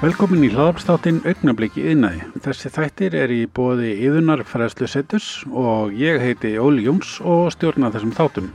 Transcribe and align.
Velkomin 0.00 0.46
í 0.46 0.48
hlaðarpstáttinn 0.48 1.18
Augnabliki 1.28 1.82
yðnaði. 1.90 2.22
Þessi 2.40 2.70
þættir 2.72 3.16
er 3.20 3.32
í 3.34 3.42
bóði 3.44 3.90
yðunar 4.06 4.40
fræðslu 4.48 4.86
setus 4.88 5.26
og 5.52 5.92
ég 5.92 6.22
heiti 6.24 6.54
Óli 6.56 6.86
Jóns 6.86 7.18
og 7.20 7.50
stjórna 7.52 7.90
þessum 7.92 8.14
þáttum. 8.16 8.46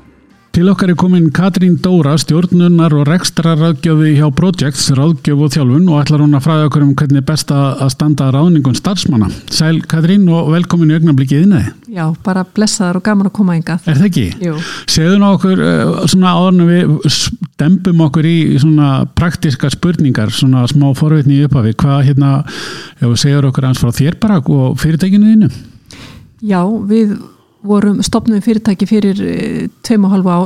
Til 0.56 0.70
okkar 0.72 0.94
er 0.94 0.96
komin 0.96 1.26
Katrín 1.36 1.74
Dóra, 1.84 2.14
stjórnunar 2.16 2.94
og 2.96 3.10
rekstrarraðgjöfi 3.10 4.14
hjá 4.16 4.30
Projects, 4.38 4.86
ráðgjöf 4.96 5.42
og 5.44 5.52
þjálfun 5.52 5.90
og 5.92 5.98
ætlar 6.00 6.24
hún 6.24 6.38
að 6.38 6.46
fræða 6.46 6.70
okkur 6.70 6.86
um 6.86 6.94
hvernig 6.96 7.26
best 7.28 7.52
að 7.52 7.82
standa 7.92 8.30
ráðningun 8.32 8.78
starfsmanna. 8.80 9.28
Sæl 9.52 9.82
Katrín 9.84 10.24
og 10.32 10.54
velkomin 10.54 10.94
í 10.94 10.96
augnablikið 10.96 11.44
innaði. 11.44 11.74
Já, 11.98 12.06
bara 12.24 12.46
blessaðar 12.48 13.02
og 13.02 13.06
gaman 13.10 13.28
að 13.28 13.36
koma 13.36 13.60
ynga. 13.60 13.78
Er 13.84 14.00
það 14.00 14.08
ekki? 14.08 14.26
Jú. 14.48 14.56
Segðu 14.96 15.20
nú 15.20 15.34
okkur 15.36 15.66
uh, 15.68 16.00
svona 16.16 16.38
áðurnu 16.40 16.72
við 16.72 17.20
dempum 17.60 18.08
okkur 18.08 18.32
í 18.32 18.40
svona 18.64 18.96
praktiska 19.20 19.76
spurningar, 19.76 20.32
svona 20.32 20.64
smá 20.72 20.88
forvitni 20.96 21.42
í 21.42 21.46
upphafi. 21.50 21.76
Hvað 21.84 22.04
hérna, 22.14 22.34
já, 23.04 23.12
segjur 23.12 23.52
okkur 23.52 23.74
ans 23.74 23.84
frá 23.84 23.92
þér 24.00 24.22
bara 24.24 24.40
og 24.40 24.80
fyrirtækinu 24.80 25.36
þínu? 25.36 25.56
Já, 26.48 26.62
við 26.64 27.18
vorum 27.68 28.02
stopnum 28.06 28.42
fyrirtæki 28.44 28.88
fyrir 28.90 29.22
tveim 29.86 30.08
og 30.08 30.16
halva 30.16 30.40
á, 30.40 30.42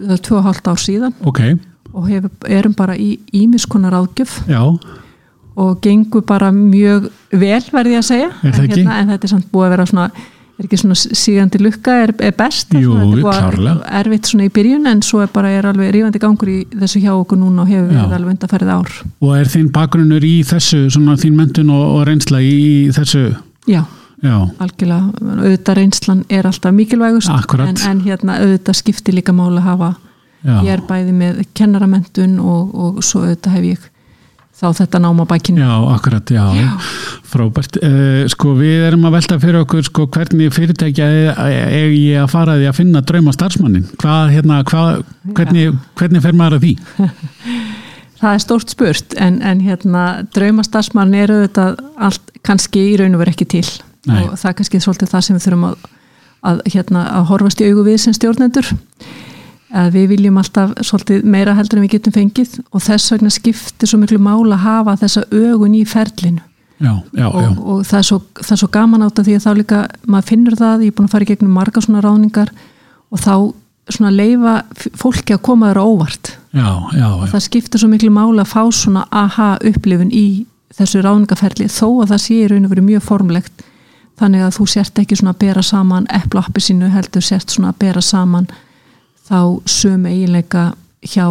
eða 0.00 0.18
tvö 0.24 0.40
og 0.40 0.48
halvt 0.48 0.72
ár 0.72 0.82
síðan. 0.82 1.16
Ok, 1.28 1.40
og 1.92 2.10
hefur, 2.10 2.34
erum 2.48 2.76
bara 2.76 2.96
í 2.96 3.16
ímiskonar 3.36 3.96
áðgjöf 3.98 4.38
já, 4.48 4.62
og 5.52 5.80
gengur 5.84 6.24
bara 6.26 6.52
mjög 6.54 7.10
vel 7.30 7.64
verði 7.72 7.98
ég 7.98 8.04
að 8.04 8.08
segja. 8.08 8.30
En, 8.42 8.62
ekki? 8.64 8.86
en 8.86 9.12
þetta 9.12 9.28
er 9.28 9.34
samt 9.34 9.50
búið 9.52 9.68
að 9.68 9.76
vera 9.76 9.90
svona 9.90 10.12
er 10.62 10.66
ekki 10.68 10.78
svona 10.78 10.96
sígandi 10.96 11.60
lukka 11.62 11.94
er, 12.04 12.12
er 12.22 12.34
best. 12.36 12.74
Jú, 12.76 12.92
Svona, 12.92 13.72
er 13.88 14.02
erfitt 14.02 14.28
svona 14.30 14.46
í 14.46 14.52
byrjun 14.52 14.88
en 14.90 15.00
svo 15.04 15.22
er 15.24 15.30
bara 15.32 15.50
er 15.50 15.66
alveg 15.70 15.92
rífandi 15.96 16.20
gangur 16.22 16.50
í 16.52 16.58
þessu 16.70 17.02
hjá 17.02 17.12
okkur 17.14 17.40
núna 17.40 17.64
og 17.64 17.72
hefur 17.72 17.88
Já. 17.88 18.02
verið 18.04 18.18
alveg 18.18 18.34
undarfærið 18.36 18.74
ár. 18.76 18.92
Og 19.24 19.32
er 19.38 19.50
þín 19.50 19.70
bakgrunnur 19.74 20.26
í 20.28 20.34
þessu, 20.46 20.84
svona 20.92 21.16
þín 21.20 21.38
mentun 21.40 21.72
og, 21.72 21.82
og 21.96 22.06
reynsla 22.08 22.42
í, 22.44 22.52
í 22.52 22.94
þessu, 22.94 23.24
Já, 23.70 23.84
já, 24.22 24.36
algjörlega, 24.62 25.28
auðvitað 25.42 25.78
reynslan 25.78 26.24
er 26.32 26.48
alltaf 26.48 26.74
mikilvægust 26.76 27.32
en, 27.58 27.78
en 27.90 28.02
hérna 28.06 28.40
auðvitað 28.42 28.80
skiptir 28.80 29.18
líka 29.18 29.34
máli 29.36 29.60
að 29.60 29.68
hafa 29.70 29.94
já. 30.42 30.54
ég 30.56 30.70
er 30.76 30.84
bæði 30.88 31.16
með 31.16 31.42
kennaramentun 31.58 32.38
og, 32.40 32.70
og 32.74 33.02
svo 33.06 33.24
auðvitað 33.26 33.58
hef 33.58 33.68
ég 33.72 33.88
þá 34.62 34.66
þetta 34.78 35.00
náma 35.02 35.26
bækinu 35.26 35.62
Já, 35.64 35.72
akkurat, 35.90 36.30
já, 36.30 36.42
frábært. 37.26 37.78
Uh, 37.82 38.22
sko 38.30 38.52
við 38.60 38.86
erum 38.86 39.08
að 39.08 39.16
velta 39.16 39.38
fyrir 39.42 39.62
okkur 39.64 39.86
sko 39.88 40.06
hvernig 40.12 40.52
fyrirtækja 40.54 41.08
er 41.08 41.94
ég 41.96 42.20
að 42.22 42.30
fara 42.30 42.58
því 42.60 42.68
að 42.70 42.78
finna 42.78 43.02
drauma 43.06 43.34
starfsmannin 43.34 43.88
hvað, 43.98 44.34
hérna, 44.36 44.60
hvað, 44.68 45.02
hvernig, 45.34 45.78
hvernig 45.98 46.22
fer 46.22 46.38
maður 46.38 46.60
að 46.60 46.68
því? 46.68 46.74
það 48.22 48.36
er 48.36 48.44
stórt 48.44 48.72
spurt 48.72 49.16
en, 49.18 49.40
en 49.42 49.62
hérna 49.64 50.04
draumastarfsmann 50.34 51.16
er 51.18 51.32
auðvitað 51.34 51.80
allt 51.98 52.36
kannski 52.46 52.92
í 52.92 53.00
raun 53.00 53.16
og 53.16 53.24
verið 53.24 53.36
ekki 53.36 53.50
til 53.56 53.66
Nei. 54.10 54.22
og 54.26 54.38
það 54.38 54.48
er 54.50 54.56
kannski 54.58 54.80
svolítið 54.82 55.12
það 55.12 55.24
sem 55.26 55.36
við 55.36 55.44
þurfum 55.46 55.66
að, 55.68 55.90
að, 56.50 56.62
hérna, 56.74 57.02
að 57.18 57.28
horfast 57.30 57.60
í 57.62 57.68
augu 57.70 57.84
við 57.86 58.00
sem 58.02 58.16
stjórnendur. 58.16 58.70
Að 59.72 59.92
við 59.94 60.08
viljum 60.10 60.40
alltaf 60.40 60.72
svolítið 60.84 61.28
meira 61.32 61.54
heldur 61.56 61.80
en 61.80 61.86
við 61.86 61.94
getum 61.94 62.16
fengið 62.16 62.58
og 62.74 62.82
þess 62.84 63.14
vegna 63.14 63.30
skiptir 63.32 63.88
svo 63.88 64.00
miklu 64.02 64.18
mála 64.20 64.58
að 64.58 64.64
hafa 64.66 64.96
þessa 65.04 65.22
augun 65.30 65.78
í 65.78 65.84
ferlinu. 65.88 66.42
Já, 66.82 66.96
já, 67.14 67.26
og, 67.28 67.38
já, 67.38 67.48
og 67.62 67.80
það, 67.86 67.98
er 68.00 68.06
svo, 68.08 68.18
það 68.40 68.52
er 68.56 68.60
svo 68.64 68.68
gaman 68.74 69.04
átt 69.06 69.20
að 69.20 69.28
því 69.28 69.34
að 69.38 69.44
þá 69.44 69.50
líka 69.60 69.80
maður 70.10 70.28
finnur 70.32 70.56
það, 70.58 70.80
ég 70.82 70.90
er 70.90 70.96
búin 70.96 71.06
að 71.06 71.12
fara 71.14 71.24
í 71.24 71.28
gegnum 71.30 71.52
marga 71.54 71.82
svona 71.84 72.02
ráningar 72.02 72.50
og 73.12 73.22
þá 73.22 73.34
svona 73.92 74.10
leifa 74.14 74.54
fólki 74.98 75.36
að 75.36 75.44
koma 75.46 75.70
á 75.70 75.78
óvart. 75.78 76.32
Já, 76.50 76.70
já, 76.90 77.06
já. 77.06 77.28
það 77.30 77.44
skiptir 77.46 77.82
svo 77.82 77.90
miklu 77.92 78.10
máli 78.12 78.42
að 78.42 78.50
fá 78.50 78.62
svona 78.74 79.06
aha 79.14 79.52
upplifun 79.62 80.10
í 80.10 80.26
þessu 80.74 81.04
ráningaferli 81.04 81.68
þó 81.70 82.02
að 82.02 82.14
það 82.14 82.22
sé 82.24 82.40
í 82.40 82.48
raun 82.50 82.66
og 82.66 82.74
verið 82.74 82.88
mjög 82.90 83.06
formlegt 83.06 83.64
þannig 84.20 84.44
að 84.46 84.56
þú 84.58 84.66
sért 84.74 85.00
ekki 85.02 85.18
svona 85.18 85.34
að 85.34 85.42
bera 85.44 85.64
saman 85.66 86.08
eplappi 86.12 86.62
sínu 86.62 86.90
heldur 86.92 87.24
sért 87.24 87.52
svona 87.52 87.72
að 87.72 87.80
bera 87.84 88.02
saman 88.04 88.48
þá 89.28 89.38
sömu 89.70 90.10
eiginleika 90.10 90.72
hjá 91.02 91.26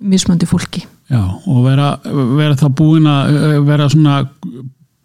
mismöndi 0.00 0.48
fólki. 0.48 0.84
Já 1.10 1.22
og 1.26 1.64
vera, 1.66 1.94
vera 2.38 2.58
þá 2.58 2.68
búin 2.76 3.08
að 3.10 3.38
eh, 3.38 3.56
vera 3.66 3.88
svona 3.90 4.20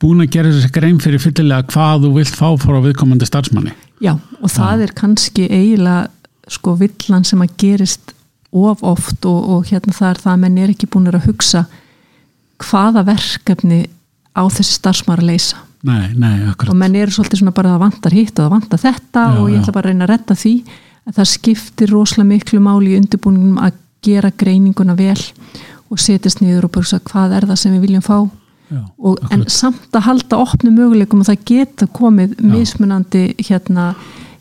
búin 0.02 0.22
að 0.22 0.36
gera 0.36 0.52
þessi 0.54 0.74
grein 0.76 1.00
fyrir 1.02 1.24
fyllilega 1.24 1.66
hvað 1.72 2.06
þú 2.06 2.12
vilt 2.20 2.36
fá 2.36 2.48
frá 2.62 2.78
viðkomandi 2.84 3.28
starfsmanni. 3.28 3.74
Já, 4.04 4.14
og 4.42 4.52
það 4.52 4.86
er 4.86 4.94
kannski 4.96 5.48
eiginlega 5.48 6.12
sko 6.52 6.76
villan 6.78 7.26
sem 7.26 7.42
að 7.42 7.56
gerist 7.58 8.14
of 8.56 8.84
oft 8.86 9.26
og, 9.28 9.50
og 9.50 9.72
hérna 9.72 9.96
það 9.96 10.10
er 10.12 10.22
það 10.24 10.34
að 10.34 10.42
menn 10.44 10.60
er 10.62 10.74
ekki 10.76 10.90
búin 10.92 11.10
að 11.12 11.26
hugsa 11.28 11.66
hvaða 12.64 13.04
verkefni 13.10 13.86
á 14.36 14.44
þessi 14.48 14.78
starfsmar 14.78 15.24
að 15.24 15.32
leysa 15.32 15.64
Nei, 15.86 16.10
nei, 16.18 16.34
og 16.50 16.78
menn 16.78 16.96
eru 16.98 17.14
svolítið 17.14 17.44
svona 17.44 17.54
bara 17.54 17.76
að 17.76 17.84
vantar 17.84 18.16
hitt 18.16 18.40
og 18.40 18.48
að 18.48 18.54
vantar 18.56 18.82
þetta 18.82 19.26
Já, 19.28 19.36
og 19.38 19.50
ég 19.52 19.60
já. 19.60 19.62
ætla 19.62 19.74
bara 19.76 19.86
að 19.86 19.92
reyna 19.92 20.08
að 20.08 20.12
redda 20.16 20.38
því. 20.42 20.54
Að 21.06 21.18
það 21.20 21.28
skiptir 21.30 21.92
rosalega 21.94 22.30
miklu 22.32 22.62
máli 22.66 22.96
í 22.96 22.98
undirbúningum 22.98 23.60
að 23.62 23.78
gera 24.06 24.32
greininguna 24.34 24.96
vel 24.98 25.20
og 25.94 26.02
setjast 26.02 26.42
niður 26.42 26.66
og 26.68 26.74
bara 26.80 27.00
hvað 27.06 27.38
er 27.38 27.48
það 27.52 27.62
sem 27.62 27.76
við 27.76 27.86
viljum 27.86 28.06
fá. 28.06 28.18
Já, 28.74 28.82
og, 28.98 29.22
en 29.30 29.46
samt 29.54 29.94
að 29.94 30.08
halda 30.08 30.42
opnu 30.42 30.74
möguleikum 30.74 31.22
og 31.22 31.30
það 31.30 31.44
geta 31.52 31.88
komið 31.94 32.34
mismunandi 32.42 33.28
hérna, 33.46 33.92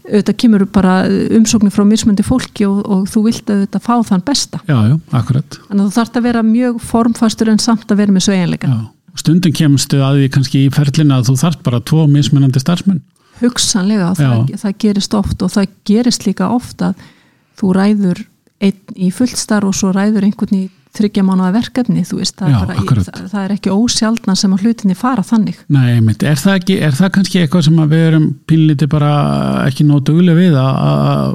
auðvitað 0.08 0.38
kemur 0.40 0.64
bara 0.72 0.94
umsóknir 1.36 1.74
frá 1.74 1.84
mismunandi 1.88 2.24
fólki 2.24 2.64
og, 2.64 2.80
og 2.88 3.04
þú 3.12 3.26
vilt 3.28 3.52
auðvitað 3.52 3.84
fá 3.84 3.94
þann 4.08 4.24
besta. 4.24 4.64
Já, 4.64 4.78
já, 4.88 4.96
akkurat. 5.20 5.60
Þannig 5.68 5.84
að 5.84 5.90
þú 5.90 5.96
þarft 5.98 6.16
að 6.16 6.28
vera 6.30 6.44
mjög 6.48 6.80
formfastur 6.88 7.52
en 7.52 7.60
samt 7.60 7.92
að 7.92 8.00
vera 8.00 8.16
með 8.16 8.30
sveigjanleika. 8.30 8.72
Já. 8.72 8.93
Stundum 9.18 9.52
kemstu 9.54 10.00
að 10.04 10.20
því 10.22 10.28
kannski 10.34 10.62
í 10.66 10.70
ferlina 10.74 11.20
að 11.20 11.28
þú 11.30 11.36
þarft 11.44 11.62
bara 11.66 11.80
tvo 11.80 12.06
mismunandi 12.10 12.62
starfsmenn. 12.62 13.02
Hugsanlega 13.40 14.12
það, 14.18 14.54
það 14.62 14.74
gerist 14.84 15.14
oft 15.18 15.42
og 15.42 15.50
það 15.54 15.68
gerist 15.90 16.26
líka 16.28 16.48
oft 16.54 16.82
að 16.86 16.94
þú 17.58 17.72
ræður 17.74 18.24
einn 18.62 18.96
í 18.96 19.10
fullstar 19.14 19.66
og 19.66 19.74
svo 19.76 19.90
ræður 19.94 20.26
einhvern 20.28 20.54
í 20.56 20.64
þryggja 20.94 21.24
mánuða 21.26 21.50
verkefni 21.56 22.04
þú 22.06 22.20
veist, 22.20 22.36
það, 22.38 22.52
Já, 22.54 22.58
er 22.62 22.84
bara, 22.86 23.02
það, 23.08 23.24
það 23.32 23.40
er 23.48 23.54
ekki 23.56 23.72
ósjaldna 23.74 24.36
sem 24.38 24.52
að 24.54 24.62
hlutinni 24.62 24.94
fara 24.94 25.24
þannig. 25.26 25.56
Nei, 25.74 25.96
mitt, 26.06 26.22
er 26.22 26.38
það, 26.38 26.60
ekki, 26.60 26.76
er 26.86 26.94
það 26.94 27.10
kannski 27.16 27.40
eitthvað 27.42 27.64
sem 27.66 27.80
að 27.82 27.94
við 27.96 28.04
erum 28.12 28.28
pínlítið 28.46 28.92
bara 28.94 29.10
ekki 29.66 29.86
nóg 29.88 30.04
duglega 30.06 30.38
við 30.38 30.54
að- 30.62 31.34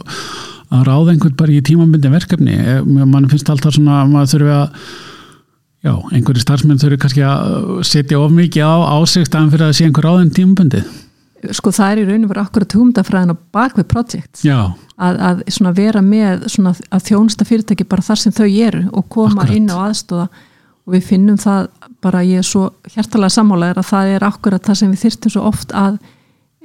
að 0.70 0.86
ráða 0.88 1.12
einhvern 1.12 1.36
bara 1.36 1.52
í 1.52 1.60
tímabindi 1.66 2.12
verkefni? 2.14 2.56
Eh, 2.56 2.82
mann 2.88 3.28
finnst 3.28 3.50
alltaf 3.52 3.76
svona 3.76 4.00
að 4.06 4.12
maður 4.16 4.32
þurfi 4.38 4.56
að 4.56 4.88
já, 5.86 5.94
einhverju 6.12 6.44
starfsmenn 6.44 6.82
þurfi 6.82 7.02
kannski 7.04 7.24
að 7.28 7.84
setja 7.88 8.20
of 8.20 8.34
mikið 8.36 8.66
á, 8.68 8.76
á 8.94 8.98
sig 9.08 9.28
staðan 9.28 9.54
fyrir 9.54 9.70
að 9.70 9.78
sé 9.78 9.88
einhver 9.88 10.10
ráðin 10.10 10.34
tímabindi 10.36 10.84
sko 11.56 11.72
það 11.72 11.92
er 11.92 12.02
í 12.02 12.06
raun 12.10 12.26
og 12.26 12.32
veru 12.34 12.44
akkurat 12.44 12.76
hugmyndafræðin 12.76 13.32
á 13.32 13.38
bakvið 13.56 13.88
project. 13.92 14.42
Já, 14.44 14.58
að, 15.00 15.20
að 15.30 15.42
svona 15.56 15.72
vera 15.78 16.02
með 16.04 16.46
svona 16.52 16.74
að 16.92 17.06
þjónusta 17.08 17.48
fyrirtæki 17.48 17.88
bara 17.90 18.06
þar 18.06 18.22
sem 18.24 18.36
þau 18.36 18.48
eru 18.50 18.82
og 18.92 19.08
koma 19.08 19.46
Akkurat. 19.46 19.56
inn 19.56 19.72
á 19.72 19.78
aðstóða 19.88 20.28
og 20.90 20.96
við 20.96 21.08
finnum 21.14 21.40
það 21.40 21.70
bara 22.04 22.26
ég 22.28 22.42
er 22.42 22.48
svo 22.48 22.66
hjertalega 22.90 23.36
sammálaður 23.38 23.82
að 23.82 23.90
það 23.94 24.14
er 24.16 24.28
akkurat 24.28 24.68
það 24.68 24.80
sem 24.82 24.94
við 24.94 25.04
þyrstum 25.06 25.36
svo 25.36 25.46
oft 25.48 25.74
að 25.78 26.00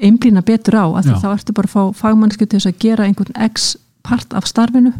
einblýna 0.03 0.43
betur 0.47 0.79
á 0.81 0.87
að 0.91 1.13
þá 1.23 1.29
ertu 1.31 1.55
bara 1.55 1.71
að 1.71 1.75
fá 1.77 2.03
fagmannsku 2.03 2.47
til 2.47 2.59
þess 2.59 2.73
að 2.73 2.81
gera 2.83 3.07
einhvern 3.07 3.43
x 3.47 3.75
part 4.05 4.35
af 4.35 4.49
starfinu 4.51 4.95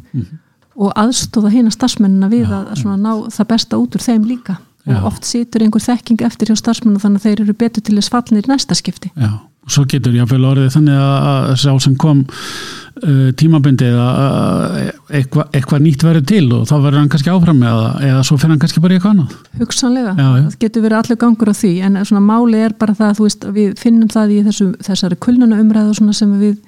og 0.75 0.93
aðstóða 0.99 1.55
hina 1.55 1.73
starfsmennina 1.75 2.31
við. 2.33 2.47
Já, 2.49 2.61
að 2.61 2.79
svona 2.83 3.01
ná 3.01 3.27
það 3.35 3.51
besta 3.55 3.81
út 3.81 3.99
úr 3.99 4.07
þeim 4.07 4.31
líka. 4.31 4.61
Já. 4.85 4.99
og 4.99 5.07
oft 5.09 5.25
situr 5.25 5.63
einhver 5.65 5.81
þekking 5.81 6.21
eftir 6.27 6.51
hjá 6.51 6.59
starfsmennu 6.61 7.01
þannig 7.01 7.23
að 7.23 7.25
þeir 7.25 7.41
eru 7.41 7.53
betur 7.57 7.81
til 7.81 7.95
þess 7.97 8.11
fallnir 8.13 8.45
í 8.45 8.51
næsta 8.51 8.77
skipti. 8.77 9.09
Já 9.17 9.31
og 9.65 9.73
svo 9.73 9.85
getur 9.89 10.13
jáfnvel 10.13 10.45
orðið 10.45 10.75
þannig 10.75 10.99
að, 11.01 11.15
að 11.25 11.55
sá 11.63 11.71
sem 11.81 11.95
kom 12.01 12.21
uh, 12.25 13.31
tímabindið 13.41 13.95
að 13.97 14.19
að 14.25 14.75
eitthvað, 15.17 15.79
nýtt 15.85 16.05
verður 16.05 16.27
til 16.29 16.45
og 16.53 16.67
þá 16.69 16.75
verður 16.75 16.99
hann 17.01 17.09
kannski 17.15 17.33
áfram 17.33 17.63
með 17.63 17.79
það 17.79 18.05
eða 18.11 18.27
svo 18.29 18.39
fyrir 18.41 18.53
hann 18.53 18.63
kannski 18.65 18.83
bara 18.85 18.95
í 18.95 18.99
eitthvað 18.99 19.15
annað. 19.15 19.39
Hugsanlega, 19.63 20.13
Já, 20.19 20.27
það 20.35 20.59
getur 20.67 20.85
verið 20.85 20.99
allir 21.01 21.21
gangur 21.25 21.53
á 21.53 21.55
því 21.57 21.73
en 21.89 21.99
svona 22.03 22.25
máli 22.27 22.61
er 22.67 22.77
bara 22.85 22.97
það 22.99 23.09
að 23.09 23.19
þú 23.19 23.29
veist 23.29 23.49
að 23.49 23.59
við 23.61 23.73
finnum 23.81 24.13
það 24.13 24.37
í 24.37 24.39
þessu, 24.51 24.69
þessari 24.85 25.21
kulnuna 25.29 25.63
umræðu 25.65 25.97
svona 26.01 26.19
sem 26.21 26.37
við 26.43 26.61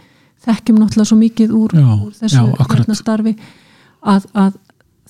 þekkjum 0.47 0.81
náttúrulega 0.81 1.11
svo 1.11 1.21
mikið 1.21 1.55
úr, 1.59 1.77
úr 1.77 2.17
þessu 2.17 2.49
hérna 2.57 2.97
starfi 2.97 3.37
að, 4.03 4.27
að 4.35 4.59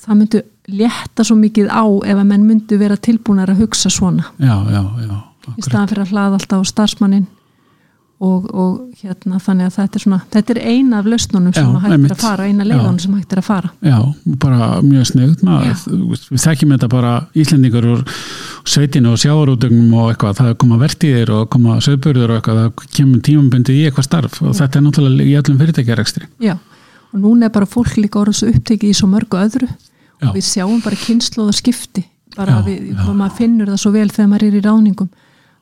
það 0.02 0.20
myndi 0.20 0.42
létta 0.66 1.24
svo 1.24 1.36
mikið 1.38 1.70
á 1.70 1.84
ef 1.86 2.18
að 2.18 2.26
menn 2.26 2.46
myndi 2.46 2.78
vera 2.78 2.98
tilbúinar 2.98 3.52
að 3.52 3.64
hugsa 3.64 3.90
svona. 3.92 4.32
Já, 4.42 4.56
já, 4.70 4.82
já 5.06 5.16
í 5.54 5.64
staðan 5.64 5.90
fyrir 5.90 6.04
að 6.06 6.12
hlaða 6.14 6.38
alltaf 6.40 6.62
á 6.62 6.64
starfsmannin 6.66 7.26
og, 8.16 8.46
og 8.48 9.02
hérna 9.02 9.38
þannig 9.44 9.68
að 9.68 9.74
þetta 9.74 9.98
er 9.98 10.02
svona 10.06 10.18
þetta 10.32 10.54
er 10.54 10.60
eina 10.72 11.00
af 11.02 11.08
lausnunum 11.12 11.52
sem 11.52 11.74
hægt 11.82 11.96
er 12.06 12.14
að 12.14 12.22
fara 12.22 12.46
eina 12.48 12.64
leiðunum 12.64 13.00
sem 13.02 13.16
hægt 13.18 13.34
er 13.34 13.42
að 13.42 13.48
fara. 13.50 13.72
Já, 13.84 13.98
bara 14.42 14.68
mjög 14.84 15.10
sniðut 15.10 15.44
við 15.44 16.44
þekkjum 16.46 16.72
þetta 16.76 16.90
bara 16.94 17.12
Íslendingar 17.36 17.88
úr 17.92 18.06
sveitinu 18.66 19.12
og 19.12 19.20
sjáarútögnum 19.20 19.92
og 20.00 20.14
eitthvað, 20.14 20.40
það 20.40 20.54
koma 20.64 20.80
vertíðir 20.80 21.34
og 21.36 21.50
koma 21.52 21.76
sögburður 21.84 22.32
og 22.32 22.40
eitthvað, 22.40 22.62
það 22.62 22.96
kemur 22.96 23.26
tímambundi 23.28 23.76
í 23.76 23.84
eitthvað 23.90 24.08
starf 24.08 24.40
og 24.42 24.56
þetta 24.56 24.80
er 24.80 24.86
náttúrulega 24.88 25.28
í 25.28 25.36
allum 25.42 25.60
fyrirtækjarekstri. 25.60 26.30
Já, 26.42 26.56
og 27.16 27.22
núna 27.24 27.48
er 27.48 27.54
bara 27.54 27.68
fólk 27.68 27.96
líka 27.96 28.20
orðið 28.20 28.38
svo 28.42 28.50
upptekið 28.52 28.92
í 28.92 28.96
svo 29.00 29.08
mörgu 29.10 29.40
öðru. 29.40 29.68
Já. 30.16 30.30
og 30.30 30.36
við 30.36 30.46
sjáum 30.48 30.78
bara 30.84 30.96
kynnslóða 30.96 31.54
skipti. 31.56 32.02
Bara 32.36 32.58
Já, 32.58 32.64
við, 32.66 32.92
já. 32.92 33.02
maður 33.12 33.34
finnur 33.36 33.68
það 33.72 33.80
svo 33.82 33.90
vel 33.92 34.08
þegar 34.12 34.30
maður 34.32 34.46
er 34.46 34.56
í 34.56 34.62
ráningum 34.64 35.10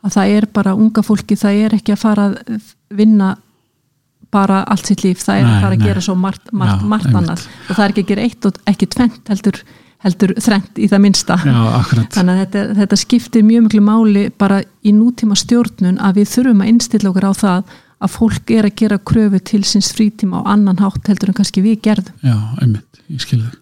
að 0.04 0.14
það 0.14 0.34
er 0.36 0.46
bara 0.54 0.74
unga 0.78 1.02
fólki, 1.02 1.36
það 1.38 1.58
er 1.64 1.74
ekki 1.78 1.94
að 1.94 2.02
fara 2.02 2.26
að 2.28 2.68
vinna 2.94 3.30
bara 4.34 4.60
allt 4.70 4.90
sitt 4.90 5.04
líf, 5.04 5.22
það 5.22 5.38
er 5.40 5.46
Nei, 5.46 5.52
að 5.54 5.62
fara 5.62 5.74
að 5.74 5.78
nei. 5.78 5.86
gera 5.88 6.02
svo 6.04 6.14
margt, 6.18 6.52
margt, 6.52 6.82
Já, 6.82 6.88
margt 6.90 7.14
annað. 7.14 7.46
Og 7.68 7.76
það 7.76 7.84
er 7.84 7.94
ekki 7.94 8.04
að 8.04 8.10
gera 8.12 8.26
eitt 8.28 8.48
og 8.48 8.58
ekki 8.72 8.88
tvent 8.94 9.30
heldur, 9.32 9.60
heldur 10.04 10.34
þrennt 10.42 10.78
í 10.82 10.88
það 10.90 11.06
akkurat. 11.78 12.10
Þannig 12.18 12.34
að 12.34 12.40
þetta, 12.42 12.64
þetta 12.80 12.98
skiptir 13.04 13.46
mjög 13.46 13.66
miklu 13.68 13.82
máli 13.86 14.24
bara 14.38 14.60
í 14.82 14.92
nútíma 14.92 15.38
stjórnun 15.38 15.98
að 16.02 16.20
við 16.20 16.30
þurfum 16.34 16.64
að 16.64 16.72
innstilla 16.74 17.10
okkur 17.10 17.28
á 17.30 17.32
það 17.34 17.74
að 18.04 18.14
fólk 18.14 18.54
er 18.54 18.68
að 18.68 18.78
gera 18.82 19.00
kröfu 19.00 19.40
til 19.52 19.64
síns 19.66 19.90
frítíma 19.96 20.44
á 20.44 20.54
annan 20.54 20.80
hátt 20.82 21.10
heldur 21.10 21.32
en 21.32 21.38
kannski 21.40 21.64
við 21.64 21.80
gerðum. 21.84 22.16
Já, 22.24 22.38
einmitt, 22.62 23.04
ég 23.08 23.22
skil 23.24 23.42
þig 23.42 23.60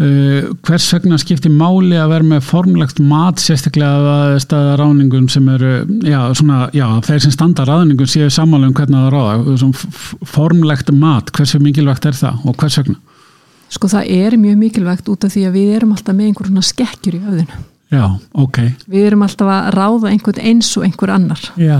uh, 0.00 0.48
Hvers 0.66 0.86
vegna 0.94 1.18
skiptir 1.20 1.52
máli 1.54 1.96
að 1.98 2.12
vera 2.14 2.28
með 2.32 2.46
formlegt 2.46 3.00
mat 3.02 3.40
sérstaklega 3.42 4.14
að 4.14 4.38
staða 4.44 4.78
ráningum 4.80 5.28
sem 5.32 5.46
eru 5.52 5.72
já, 6.06 6.18
svona, 6.36 6.66
já, 6.76 6.86
þeir 7.06 7.22
sem 7.24 7.34
standa 7.34 7.66
ráningum 7.68 8.10
séu 8.10 8.28
sammála 8.32 8.70
um 8.70 8.76
hvernig 8.76 9.06
það 9.06 9.14
ráða. 9.14 9.58
Svona 9.62 10.26
formlegt 10.36 10.92
mat, 10.96 11.32
hversu 11.36 11.62
mikilvægt 11.62 12.08
er 12.10 12.18
það 12.18 12.44
og 12.44 12.58
hvers 12.60 12.80
vegna? 12.82 13.00
Sko 13.72 13.88
það 13.90 14.12
er 14.14 14.36
mjög 14.38 14.60
mikilvægt 14.60 15.08
út 15.10 15.24
af 15.26 15.32
því 15.34 15.48
að 15.48 15.56
við 15.58 15.72
erum 15.78 15.96
alltaf 15.96 16.14
með 16.14 16.30
einhver 16.30 16.52
svona 16.52 16.68
skekkjur 16.68 17.16
í 17.18 17.24
höfðinu 17.24 17.64
Já, 17.92 18.02
ok. 18.34 18.58
Við 18.90 19.06
erum 19.06 19.22
alltaf 19.22 19.50
að 19.52 19.68
ráða 19.76 20.10
einhvern 20.10 20.42
eins 20.50 20.72
og 20.78 20.86
einhver 20.86 21.12
annar. 21.14 21.42
Já, 21.54 21.78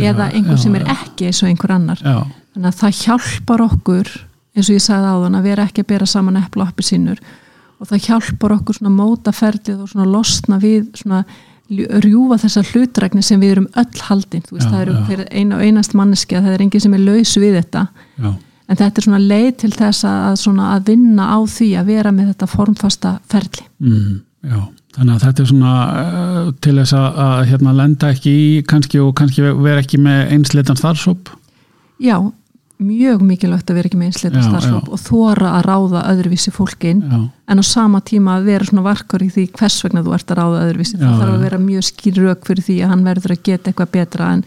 eða 0.00 0.30
já, 0.30 0.36
einhver 0.38 0.56
já, 0.56 0.62
sem 0.64 0.76
er 0.78 0.86
ekki 0.94 1.28
eins 1.28 1.42
og 1.42 1.50
einhver 1.50 1.74
annar. 1.74 2.00
Já, 2.00 2.16
þannig 2.54 2.70
að 2.70 2.78
það 2.80 2.98
hjálpar 3.02 3.64
okkur 3.66 4.12
eins 4.56 4.68
og 4.68 4.76
ég 4.76 4.84
sagði 4.86 5.12
áðan 5.12 5.38
að 5.38 5.48
vera 5.50 5.66
ekki 5.68 5.84
að 5.84 5.90
bera 5.92 6.08
saman 6.08 6.40
epla 6.40 6.64
og 6.64 6.72
appisínur 6.72 7.22
og 7.82 7.90
það 7.90 8.04
hjálpar 8.08 8.56
okkur 8.56 8.78
svona 8.78 8.94
móta 8.94 9.32
ferlið 9.34 9.82
og 9.84 9.92
svona 9.92 10.08
losna 10.08 10.60
við 10.62 10.88
svona 11.02 11.22
rjúfa 11.72 12.38
þessa 12.40 12.62
hlutrækni 12.68 13.22
sem 13.24 13.40
við 13.40 13.56
erum 13.56 13.68
öll 13.80 14.02
haldin. 14.08 14.44
Þú 14.44 14.56
veist 14.56 14.72
það 14.72 14.82
eru 14.86 15.26
eina 15.30 15.58
og 15.58 15.66
einast 15.66 15.96
manneski 15.96 16.36
að 16.36 16.48
það 16.48 16.56
er 16.56 16.64
enginn 16.64 16.84
sem 16.84 16.96
er 16.96 17.04
laus 17.04 17.32
við 17.40 17.56
þetta. 17.60 17.86
Já, 18.16 18.28
en 18.72 18.78
þetta 18.80 19.00
er 19.00 19.06
svona 19.06 19.24
leið 19.24 19.54
til 19.62 19.72
þess 19.76 20.06
að, 20.08 20.44
að 20.64 20.84
vinna 20.88 21.32
á 21.32 21.38
því 21.44 21.72
að 21.80 21.90
vera 21.92 22.12
með 22.14 22.30
þetta 22.32 22.48
formfasta 22.52 23.18
ferli. 23.32 23.66
Mm, 23.84 24.20
já 24.48 24.60
Þannig 24.92 25.14
að 25.16 25.22
þetta 25.24 25.42
er 25.42 25.48
svona 25.48 25.72
uh, 25.88 26.52
til 26.60 26.74
þess 26.76 26.92
að, 26.98 27.18
að 27.24 27.42
hérna, 27.48 27.72
lenda 27.78 28.10
ekki 28.12 28.32
í 28.36 28.52
kannski 28.68 29.00
og 29.00 29.14
kannski 29.16 29.46
vera 29.64 29.80
ekki 29.80 30.00
með 30.04 30.34
einsleitan 30.36 30.76
starfsóp 30.76 31.30
já, 32.02 32.16
mjög 32.82 33.22
mikilvægt 33.24 33.70
að 33.70 33.78
vera 33.78 33.88
ekki 33.88 33.98
með 34.00 34.10
einsleita 34.10 34.40
Já, 34.42 34.46
starfsfólk 34.50 34.90
og 34.92 35.00
þóra 35.00 35.52
að 35.60 35.64
ráða 35.70 36.02
öðruvísi 36.12 36.52
fólkin 36.52 37.00
Já, 37.06 37.18
en 37.54 37.62
á 37.62 37.64
sama 37.64 38.00
tíma 38.04 38.36
að 38.40 38.48
vera 38.50 38.68
svona 38.68 38.84
varkar 38.90 39.22
í 39.24 39.30
því 39.32 39.46
hvers 39.56 39.78
vegna 39.86 40.02
þú 40.04 40.14
ert 40.18 40.32
að 40.34 40.40
ráða 40.42 40.62
öðruvísi. 40.66 40.96
Já, 40.98 41.04
það 41.06 41.20
þarf 41.22 41.34
að 41.38 41.44
vera 41.46 41.60
mjög 41.62 41.86
skýr 41.88 42.20
rauk 42.26 42.46
fyrir 42.50 42.66
því 42.68 42.76
að 42.82 42.92
hann 42.92 43.04
verður 43.06 43.36
að 43.36 43.42
geta 43.48 43.70
eitthvað 43.72 43.92
betra 43.96 44.30
en, 44.36 44.44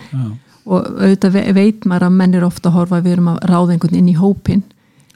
og 0.65 0.87
auðvitað 0.99 1.35
ve- 1.39 1.47
veit 1.57 1.85
maður 1.89 2.07
að 2.09 2.15
menn 2.21 2.35
er 2.37 2.45
ofta 2.51 2.69
að 2.69 2.77
horfa 2.81 2.99
að 2.99 3.07
við 3.09 3.15
erum 3.17 3.31
að 3.33 3.41
ráða 3.53 3.75
einhvern 3.77 3.99
inn 4.03 4.11
í 4.13 4.17
hópin 4.19 4.63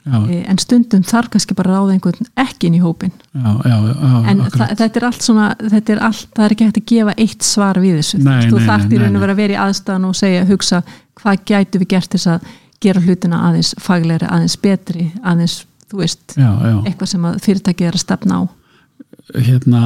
já, 0.04 0.18
e, 0.30 0.40
en 0.48 0.60
stundum 0.62 1.02
þarf 1.06 1.32
kannski 1.34 1.56
bara 1.58 1.76
ráða 1.76 1.96
einhvern 1.96 2.30
ekki 2.40 2.70
inn 2.70 2.78
í 2.78 2.82
hópin 2.84 3.12
já, 3.34 3.50
já, 3.66 3.76
já 3.90 4.10
en 4.30 4.44
þetta 4.50 4.90
er 4.90 5.08
allt 5.10 5.26
svona 5.26 5.50
þetta 5.60 5.94
er 5.94 6.02
allt, 6.08 6.28
það 6.36 6.46
er 6.46 6.54
ekki 6.54 6.68
hægt 6.68 6.80
að 6.80 6.88
gefa 6.92 7.16
eitt 7.24 7.46
svar 7.46 7.80
við 7.82 7.98
þessu. 8.00 8.20
Nei, 8.24 8.38
þú 8.50 8.62
þarft 8.66 8.94
í 8.94 9.00
raun 9.00 9.18
að 9.18 9.24
vera 9.24 9.36
að 9.36 9.42
vera 9.42 9.56
í 9.56 9.60
aðstæðan 9.64 10.08
og 10.08 10.16
segja, 10.18 10.46
hugsa 10.48 10.82
hvað 11.20 11.42
gætu 11.50 11.82
við 11.82 11.92
gert 11.94 12.14
þess 12.16 12.30
að 12.36 12.54
gera 12.80 13.02
hlutina 13.04 13.42
aðeins 13.48 13.74
faglegri, 13.82 14.30
aðeins 14.30 14.56
betri 14.60 15.10
aðeins, 15.20 15.60
þú 15.90 16.00
veist, 16.00 16.24
eitthvað 16.38 17.12
sem 17.12 17.28
að 17.28 17.44
fyrirtæki 17.44 17.88
er 17.90 17.98
að 17.98 18.04
stefna 18.06 18.40
á. 18.40 18.42
Hérna, 19.30 19.80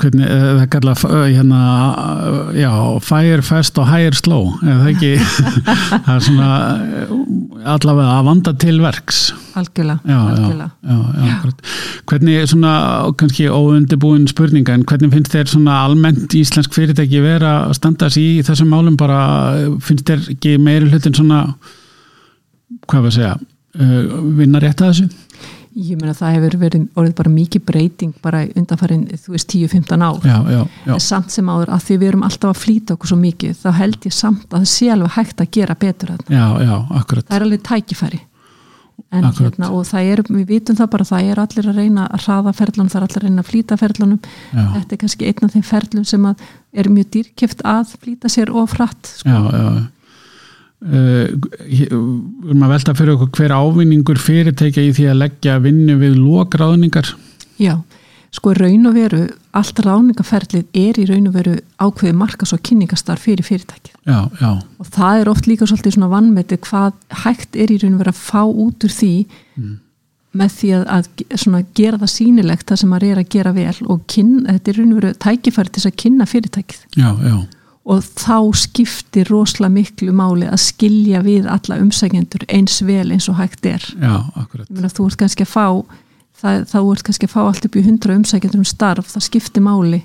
hvernig 0.00 0.26
eh, 0.26 0.44
það 0.58 0.64
kalla 0.72 0.92
hérna, 1.28 1.58
eh, 2.02 2.62
já, 2.64 2.72
fire 3.04 3.44
fast 3.46 3.78
og 3.78 3.86
higher 3.86 4.16
slow 4.16 4.56
eða 4.58 4.88
ekki? 4.90 5.12
Það 6.06 6.10
er 6.16 6.24
svona 6.26 6.48
eh, 6.82 7.12
allavega 7.60 8.16
að 8.18 8.26
vanda 8.28 8.52
til 8.58 8.78
verks. 8.82 9.20
Algjörlega, 9.58 10.00
já, 10.08 10.14
já, 10.16 10.32
algjörlega. 10.32 10.70
já, 10.82 10.96
já, 11.26 11.92
hvernig 12.10 12.48
svona, 12.50 12.72
kannski 13.20 13.48
óundibúin 13.52 14.26
spurninga 14.30 14.74
en 14.76 14.86
hvernig 14.88 15.12
finnst 15.12 15.34
þér 15.36 15.52
svona 15.52 15.78
almennt 15.86 16.34
íslensk 16.38 16.72
fyrirtæki 16.74 17.22
vera 17.24 17.54
að 17.66 17.76
standa 17.78 18.10
sig 18.12 18.38
í 18.38 18.42
þessum 18.46 18.72
málum? 18.72 18.96
Bara, 19.00 19.20
finnst 19.84 20.08
þér 20.08 20.26
ekki 20.34 20.56
meiri 20.62 20.90
hlutin 20.90 21.16
svona 21.16 21.44
hvað 22.88 23.04
var 23.04 23.10
að 23.10 23.16
segja 23.18 23.34
uh, 23.36 24.22
vinna 24.38 24.62
rétt 24.62 24.82
að 24.82 24.92
þessu 24.92 25.31
Ég 25.72 25.96
meina 26.00 26.12
það 26.12 26.34
hefur 26.36 26.56
verið 26.60 26.82
orðið 27.00 27.14
bara 27.16 27.30
mikið 27.32 27.62
breyting 27.68 28.16
bara 28.24 28.42
undanfærin, 28.60 29.06
þú 29.16 29.32
veist, 29.32 29.54
10-15 29.54 30.02
ár. 30.04 30.18
Já, 30.28 30.34
já, 30.52 30.58
já, 30.86 30.92
en 30.92 31.00
samt 31.00 31.32
sem 31.32 31.48
áður 31.48 31.72
að 31.72 31.86
því 31.86 31.96
við 32.02 32.10
erum 32.10 32.26
alltaf 32.26 32.50
að 32.52 32.60
flýta 32.60 32.96
okkur 32.96 33.12
svo 33.12 33.18
mikið, 33.22 33.54
þá 33.62 33.70
held 33.78 34.04
ég 34.04 34.16
samt 34.16 34.44
að 34.50 34.58
það 34.58 34.68
sé 34.74 34.90
alveg 34.92 35.16
hægt 35.16 35.40
að 35.40 35.50
gera 35.56 35.78
betur 35.80 36.12
já, 36.28 36.44
já, 36.60 36.76
akkurat. 37.00 37.26
Það 37.30 37.38
er 37.38 37.46
alveg 37.48 37.64
tækifæri. 37.70 38.20
En 39.12 39.24
Akkurat. 39.24 39.56
hérna, 39.56 39.70
og 39.72 39.86
það 39.88 40.10
er, 40.12 40.20
við 40.28 40.44
vitum 40.48 40.76
það 40.76 40.90
bara 40.92 41.04
það 41.08 41.30
er 41.32 41.40
allir 41.42 41.68
að 41.68 41.78
reyna 41.80 42.04
að 42.12 42.22
hraða 42.26 42.52
ferlunum 42.56 42.90
það 42.92 42.98
er 43.00 43.06
allir 43.06 43.18
að 43.18 43.26
reyna 43.26 43.42
að 43.42 43.48
flýta 43.48 43.76
ferlunum. 43.80 44.20
Já, 44.52 44.62
þetta 44.76 44.94
er 44.96 45.00
kannski 45.02 45.28
einn 45.28 45.48
af 45.48 45.52
þeim 45.56 45.64
ferlum 45.68 46.04
sem 46.08 46.28
að 46.28 46.44
er 46.72 46.88
mjög 46.92 47.10
dýrkjöft 47.16 47.64
að 47.68 47.96
flýta 48.04 48.30
sér 48.32 48.52
og 48.52 48.70
frætt 48.72 49.12
sko. 49.16 49.28
já, 49.28 49.40
já 49.52 49.66
Uh, 49.72 49.82
við 50.82 51.92
erum 51.92 52.64
að 52.66 52.72
velta 52.74 52.94
fyrir 52.98 53.14
okkur 53.14 53.30
hver 53.38 53.54
ávinningur 53.54 54.18
fyrirtækja 54.18 54.82
í 54.82 54.94
því 54.96 55.04
að 55.12 55.20
leggja 55.20 55.60
vinnu 55.62 55.94
við 56.00 56.16
lókráðningar 56.18 57.12
Já, 57.62 57.76
sko 58.32 58.54
raun 58.56 58.88
og 58.88 58.96
veru 58.96 59.22
allt 59.52 59.82
ráningaferlið 59.84 60.78
er 60.78 60.98
í 61.00 61.06
raun 61.10 61.28
og 61.28 61.36
veru 61.36 61.54
ákveði 61.82 62.14
markas 62.16 62.54
og 62.56 62.62
kynningastar 62.64 63.20
fyrir 63.20 63.44
fyrirtækið. 63.46 63.94
Já, 64.08 64.18
já, 64.40 64.50
og 64.80 64.90
það 64.96 65.20
er 65.20 65.30
oft 65.32 65.48
líka 65.50 65.68
svolítið 65.68 65.96
svona 65.98 66.10
vannmeti 66.12 66.58
hvað 66.64 66.92
hægt 67.26 67.56
er 67.56 67.72
í 67.72 67.78
raun 67.82 67.96
og 67.96 68.04
veru 68.04 68.14
að 68.14 68.22
fá 68.22 68.42
út 68.48 68.86
úr 68.88 68.94
því 68.96 69.14
með 70.32 70.54
því 70.56 70.70
að, 70.78 70.84
að 70.96 71.40
svona 71.42 71.64
gera 71.76 72.00
það 72.00 72.14
sýnilegt 72.14 72.70
það 72.70 72.80
sem 72.80 72.94
maður 72.94 73.10
er 73.10 73.18
að 73.20 73.32
gera 73.34 73.52
vel 73.52 73.74
og 73.92 74.06
kynna, 74.08 74.54
þetta 74.56 74.72
er 74.72 74.78
raun 74.80 74.94
og 74.94 75.02
veru 75.02 75.16
tækifæri 75.26 75.72
til 75.72 75.82
þess 75.82 75.90
að 75.92 75.98
kynna 76.04 76.28
fyrirtækið. 76.30 76.86
Já, 76.96 77.10
já 77.20 77.36
og 77.82 78.04
þá 78.04 78.38
skiptir 78.54 79.30
rosalega 79.32 79.74
miklu 79.74 80.12
máli 80.14 80.46
að 80.46 80.60
skilja 80.62 81.22
við 81.26 81.48
alla 81.50 81.80
umsækjendur 81.82 82.46
eins 82.52 82.78
vel 82.86 83.08
eins 83.10 83.26
og 83.32 83.40
hægt 83.40 83.66
er. 83.66 83.82
Já, 83.98 84.22
akkurat. 84.38 84.70
Þú 84.70 85.08
ert 85.08 85.18
kannski 85.22 85.46
að 85.46 85.50
fá 85.50 85.66
það, 86.38 86.62
þá 86.70 86.78
ert 86.82 87.06
kannski 87.08 87.28
að 87.28 87.34
fá 87.34 87.40
allt 87.42 87.66
upp 87.66 87.78
í 87.78 87.86
hundra 87.86 88.18
umsækjendur 88.18 88.62
um 88.62 88.68
starf, 88.68 89.10
það 89.14 89.26
skiptir 89.28 89.66
máli 89.66 90.04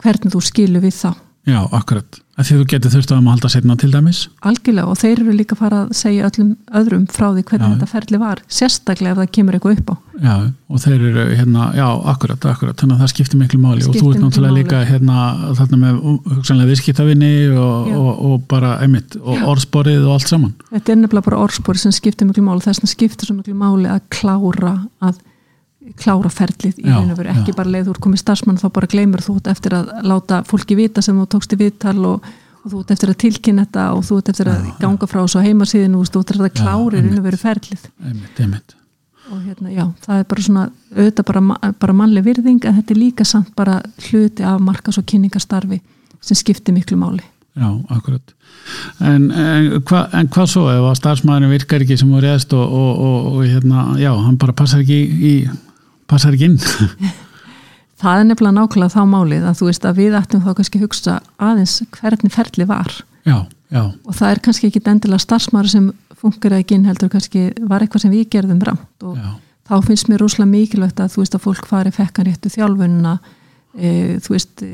hvernig 0.00 0.32
þú 0.32 0.44
skilur 0.44 0.86
við 0.86 0.96
þá 1.00 1.10
já, 1.48 1.60
akkurat, 1.72 2.18
því 2.40 2.56
þú 2.56 2.64
getur 2.72 2.92
þurft 2.94 3.10
að 3.12 3.18
maður 3.24 3.34
halda 3.36 3.48
setna 3.52 3.74
til 3.80 3.90
dæmis. 3.92 4.18
Algjörlega 4.48 4.88
og 4.92 4.96
þeir 5.00 5.20
eru 5.20 5.32
líka 5.36 5.56
að 5.56 5.60
fara 5.60 5.78
að 5.84 5.90
segja 5.98 6.28
öllum 6.30 6.50
öðrum 6.80 7.02
frá 7.12 7.26
því 7.34 7.42
hvernig 7.50 7.66
Já. 7.66 7.72
þetta 7.74 7.88
ferli 7.90 8.20
var 8.22 8.40
sérstaklega 8.48 9.12
ef 9.12 9.18
það 9.20 9.30
kemur 9.36 9.56
eitthvað 9.58 9.76
upp 9.80 9.90
á. 9.92 9.94
Já, 10.20 10.34
og 10.68 10.80
þeir 10.84 11.04
eru 11.10 11.24
hérna, 11.36 11.66
já, 11.76 11.86
akkurat, 12.12 12.46
akkurat. 12.52 12.76
Þannig 12.80 12.96
að 12.96 13.02
það 13.04 13.12
skiptir 13.14 13.40
miklu 13.40 13.60
máli. 13.60 13.80
Og 13.80 13.88
Skiptir 13.88 14.04
þú 14.04 14.12
ert 14.14 14.24
náttúrulega 14.24 14.52
máli. 14.52 14.64
líka 14.64 14.80
hérna, 14.88 15.18
þarna 15.60 15.80
með 15.84 16.00
hugsanlega 16.34 16.70
viðskiptavinni 16.74 17.32
og, 17.56 17.90
og, 18.00 18.10
og 18.30 18.44
bara 18.52 18.74
einmitt 18.84 19.16
og 19.20 19.46
orðsporið 19.54 20.04
og 20.06 20.12
allt 20.18 20.28
saman. 20.32 20.54
Þetta 20.72 20.92
er 20.92 21.00
nefnilega 21.02 21.28
bara 21.30 21.42
orðspori 21.46 21.80
sem 21.80 21.92
skiptir 21.96 22.28
miklu 22.28 22.44
máli. 22.44 22.64
Þess 22.64 22.84
að 22.84 22.92
skiptir 22.94 23.30
svo 23.30 23.38
miklu 23.40 23.56
máli 23.56 23.88
að 23.88 24.04
klára 24.12 24.74
að 25.00 25.20
klára 25.98 26.30
ferlið 26.32 26.78
í 26.78 26.86
Já, 26.86 26.94
raun 26.96 27.10
og 27.14 27.18
veru 27.18 27.32
ekki 27.32 27.52
já. 27.54 27.56
bara 27.56 27.72
leið 27.74 27.88
þú 27.88 27.94
ert 27.94 28.04
komið 28.06 28.22
starfsmann 28.22 28.60
þá 28.60 28.66
bara 28.76 28.90
gleymur 28.90 29.24
þú 29.24 29.36
eftir 29.50 29.76
að 29.78 29.90
láta 30.06 30.42
fólki 30.46 30.76
vita 30.78 31.02
sem 31.02 31.18
þú 31.18 31.26
tókst 31.34 31.56
í 31.56 31.60
viðtal 31.60 31.96
og, 32.08 32.28
og 32.64 32.66
þú 32.74 32.82
ert 32.82 32.92
eftir 32.96 33.14
að 33.14 33.20
tilkynna 33.24 33.64
þetta 33.66 33.86
og 33.96 34.04
þú 34.08 34.18
ert 34.20 34.32
eftir 34.34 34.52
að 34.52 34.68
ganga 34.82 35.08
frá 35.10 35.20
þessu 35.22 35.40
á 35.42 35.46
heimasíðinu 35.48 36.02
og 36.02 36.12
þú 36.12 36.22
ert 36.24 36.36
að 36.36 36.52
klára 36.60 37.00
í 37.00 37.02
raun 37.06 37.18
og 37.18 37.26
veru 37.30 37.40
ferlið. 37.40 37.88
Einmitt, 38.04 38.44
einmitt. 38.44 38.76
Og 39.30 39.42
hérna, 39.46 39.70
já, 39.70 39.84
það 40.02 40.20
er 40.20 40.24
bara 40.26 40.42
svona 40.42 40.62
auðvitað 40.96 41.26
bara, 41.28 41.72
bara 41.78 41.94
mannleg 41.94 42.24
virðing 42.26 42.64
en 42.66 42.80
þetta 42.80 42.94
er 42.96 42.98
líka 42.98 43.26
samt 43.28 43.52
bara 43.54 43.76
hluti 44.08 44.42
af 44.42 44.58
markas 44.58 44.98
og 44.98 45.06
kynningastarfi 45.06 45.78
sem 46.20 46.38
skiptir 46.38 46.74
miklu 46.74 46.98
máli. 46.98 47.22
Já, 47.54 47.68
akkurat. 47.94 48.34
En, 49.02 49.30
en, 49.30 49.68
hva, 49.86 50.04
en 50.18 50.28
hvað 50.30 50.50
svo 50.50 50.66
ef 50.70 50.84
að 50.86 50.98
starfsmæðurinn 51.00 51.54
virkar 51.54 51.82
ekki 51.84 51.96
sem 51.98 52.10
voru 52.10 52.28
eðst 52.30 52.52
og, 52.58 52.62
og, 52.62 53.00
og, 53.06 53.30
og 53.30 53.46
hérna, 53.46 53.84
já, 54.02 54.10
hann 54.18 54.38
bara 54.40 54.54
passar 54.56 54.82
ekki 54.82 54.98
í, 54.98 55.32
passar 56.10 56.36
ekki 56.36 56.50
inn. 56.50 56.58
það 58.00 58.18
er 58.22 58.28
nefnilega 58.28 58.56
nákvæmlega 58.56 58.94
þá 58.96 59.02
málið 59.08 59.48
að 59.48 59.58
þú 59.60 59.70
veist 59.70 59.86
að 59.88 60.02
við 60.02 60.18
ættum 60.20 60.44
þá 60.44 60.52
kannski 60.58 60.80
að 60.80 60.86
hugsa 60.86 61.16
aðeins 61.38 61.76
hvernig 61.96 62.34
ferli 62.34 62.66
var. 62.68 62.94
Já, 63.26 63.36
já, 63.68 63.82
og 63.84 64.16
það 64.16 64.30
er 64.30 64.42
kannski 64.46 64.70
ekki 64.70 64.84
endilega 64.88 65.24
starfsmæður 65.26 65.72
sem 65.74 65.90
funkar 66.20 66.56
ekki 66.56 66.76
inn 66.76 66.88
heldur 66.88 67.10
kannski 67.12 67.50
var 67.68 67.84
eitthvað 67.84 68.06
sem 68.06 68.14
við 68.14 68.28
gerðum 68.34 68.62
rámt 68.64 69.04
og 69.06 69.18
já, 69.20 69.28
þá 69.68 69.74
finnst 69.86 70.08
mér 70.10 70.24
rosalega 70.24 70.52
mikilvægt 70.52 71.02
að 71.02 71.14
þú 71.14 71.22
veist 71.22 71.36
að 71.36 71.44
fólk 71.44 71.68
fari 71.68 71.92
fekkan 71.94 72.28
réttu 72.28 72.52
þjálfunna 72.52 73.14
e, 73.76 73.90
þú 74.24 74.34
veist 74.34 74.64
e, 74.66 74.70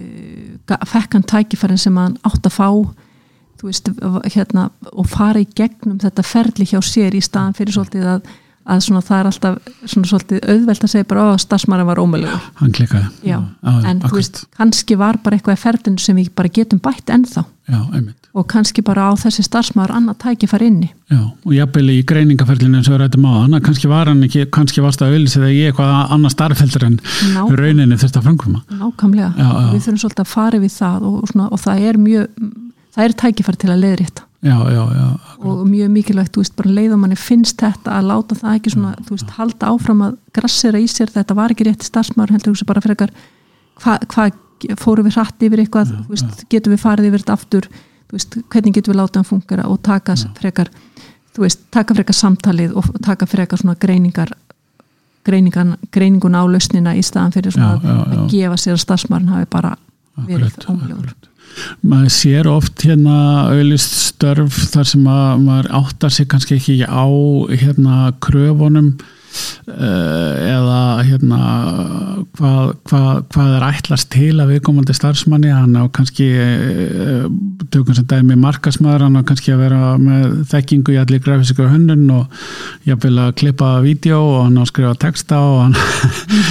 fekkan 0.88 1.26
tækifærin 1.26 1.83
sem 1.83 1.99
hann 2.00 2.16
átt 2.26 2.49
að 2.49 2.57
fá 2.57 2.69
þú 3.57 3.71
veist 3.71 3.90
hérna 4.35 4.69
og 4.93 5.09
fara 5.11 5.43
í 5.43 5.49
gegnum 5.57 6.00
þetta 6.02 6.25
ferli 6.26 6.66
hjá 6.69 6.81
sér 6.85 7.16
í 7.16 7.23
staðan 7.25 7.57
fyrir 7.57 7.76
svolítið 7.76 8.11
að, 8.16 8.33
að 8.67 8.85
svona 8.87 9.03
það 9.07 9.19
er 9.19 9.29
alltaf 9.31 9.59
svona 9.87 10.11
svolítið 10.11 10.47
auðvelt 10.53 10.87
að 10.87 10.93
segja 10.93 11.09
bara 11.11 11.27
að 11.33 11.43
starfsmæra 11.45 11.87
var 11.87 12.01
ómölugur 12.03 12.47
hann 12.61 12.73
klikkaði. 12.75 13.11
Já, 13.27 13.37
já, 13.39 13.75
en 13.91 14.01
þú 14.05 14.15
veist, 14.19 14.41
kannski 14.59 14.99
var 14.99 15.21
bara 15.23 15.39
eitthvað 15.39 15.59
í 15.59 15.63
ferðinu 15.63 16.03
sem 16.03 16.19
við 16.19 16.33
bara 16.39 16.53
getum 16.59 16.83
bætt 16.83 17.13
ennþá. 17.15 17.45
Já, 17.67 17.81
og 18.37 18.45
kannski 18.51 18.83
bara 18.87 19.09
á 19.11 19.13
þessi 19.19 19.43
starfsmæður 19.47 19.95
annað 19.97 20.19
tæki 20.23 20.51
fara 20.51 20.69
inni. 20.69 20.91
Já, 21.11 21.23
og 21.25 21.55
jafnvel 21.57 21.87
í 21.95 21.97
greiningaferlinu 22.07 22.79
eins 22.79 22.91
og 22.91 22.95
við 22.95 23.03
rættum 23.03 23.27
á 23.27 23.33
hann, 23.41 23.59
kannski 23.65 23.91
var 23.91 24.11
hann 24.11 24.23
ekki, 24.27 24.45
kannski 24.55 24.85
varst 24.85 25.03
að 25.03 25.17
auðlýsa 25.17 25.41
þegar 25.41 25.57
ég 25.57 25.73
eitthvað 25.73 26.13
annað 26.15 26.35
starfheldur 26.37 26.87
en 26.87 27.01
rauninni 27.59 27.99
þurft 27.99 28.21
að 28.21 28.29
framkvæma. 28.29 28.63
nákvæmlega, 28.83 29.33
við 29.73 29.83
þurfum 29.83 30.03
svolítið 30.05 30.23
að 30.27 30.31
fara 30.31 30.63
við 30.63 30.77
það 30.77 31.09
og, 31.11 31.19
svona, 31.33 31.49
og 31.51 31.63
það 31.65 31.89
er 31.91 32.01
mjög 32.07 32.55
það 32.97 33.05
er 33.05 33.17
tækifæri 33.23 33.61
til 33.61 33.73
að 33.73 33.83
leiðrétta. 33.85 34.25
Já, 34.25 34.36
já, 34.47 34.83
já, 34.97 35.05
og 35.47 35.67
mjög 35.69 35.93
mikilvægt, 35.95 36.38
veist, 36.41 36.55
bara 36.59 36.73
leiða 36.79 36.99
manni 37.00 37.19
finnst 37.19 37.61
þetta 37.62 37.99
að 37.99 38.09
láta 38.11 38.38
það 38.38 38.59
ekki 38.59 38.73
svona, 38.75 38.95
þú 39.07 39.17
veist, 39.17 39.35
halda 39.37 39.71
áfram 39.73 40.03
að 40.07 40.17
grassera 40.38 40.81
í 40.81 40.88
sér, 40.91 41.12
þetta 41.15 41.37
var 41.38 41.55
ekki 41.55 41.69
rétti 41.69 41.88
starfsmaður, 41.88 42.37
heldur 42.37 42.57
þú 42.57 42.69
bara 42.71 42.85
frekar 42.85 43.12
hvað 43.83 44.09
hva, 44.15 44.29
fórum 44.81 45.07
við 45.07 45.19
hratt 45.19 45.47
yfir 45.47 45.62
eitthvað 45.62 45.93
veist, 46.09 46.47
getum 46.53 46.73
við 46.75 46.83
farið 46.83 47.11
yfir 47.11 47.25
þetta 47.25 47.37
aftur? 47.37 47.69
Hvernig 48.09 48.76
getum 48.76 48.95
við 48.95 49.00
látað 49.00 49.21
hann 49.21 49.29
fungera 49.29 49.67
og 49.69 49.81
taka 49.85 50.15
frekar, 50.38 50.71
þú 51.37 51.45
veist, 51.45 51.67
taka 51.75 51.97
frekar 51.99 52.17
samtalið 52.17 52.76
og 52.79 52.91
taka 53.05 53.29
frekar 53.29 53.61
svona 53.61 53.76
greiningar 53.81 54.33
greiningan, 55.26 55.75
greiningun 55.93 56.38
á 56.38 56.43
lausnina 56.47 56.95
í 56.97 57.03
staðan 57.05 57.35
fyrir 57.35 57.57
að 57.59 58.29
gefa 58.31 58.59
sér 58.61 58.76
að 58.76 58.85
starfsmaðurinn 58.85 59.35
hafi 59.35 59.49
bara 59.50 59.73
verið 60.29 60.55
akkurat. 60.62 61.31
Maður 61.87 62.13
sér 62.13 62.49
oft 62.51 62.85
hérna 62.87 63.19
auðlýst 63.51 63.99
störf 64.13 64.63
þar 64.73 64.89
sem 64.93 65.11
að 65.11 65.45
maður 65.45 65.69
áttar 65.81 66.15
sig 66.15 66.29
kannski 66.31 66.59
ekki 66.59 66.79
á 66.85 67.07
hérna 67.57 68.11
kröfunum 68.25 68.97
uh, 68.97 70.33
eða 70.47 70.81
hérna 71.07 71.41
hvað, 72.37 72.73
hvað, 72.89 73.11
hvað 73.35 73.53
er 73.57 73.67
ætlast 73.69 74.11
til 74.15 74.33
að 74.41 74.55
viðkomandi 74.55 74.97
starfsmanni. 74.97 75.53
Hann 75.55 75.77
á 75.79 75.85
kannski 75.95 76.29
uh, 76.41 77.29
tökum 77.73 77.97
sem 77.97 78.09
dæmi 78.11 78.39
markasmaður 78.41 79.07
hann 79.07 79.21
á 79.21 79.29
kannski 79.29 79.55
að 79.55 79.65
vera 79.67 79.95
með 80.01 80.41
þekkingu 80.53 80.97
í 80.97 81.01
allir 81.03 81.23
grafísika 81.25 81.71
hönnun 81.73 82.09
og 82.17 82.43
jafnvel 82.89 83.17
að 83.27 83.37
klippa 83.43 83.77
vídeo 83.85 84.21
og 84.23 84.43
hann 84.47 84.61
á 84.61 84.63
að 84.65 84.73
skrifa 84.73 84.99
texta 85.07 85.41
og 85.45 85.63
hann 85.67 85.81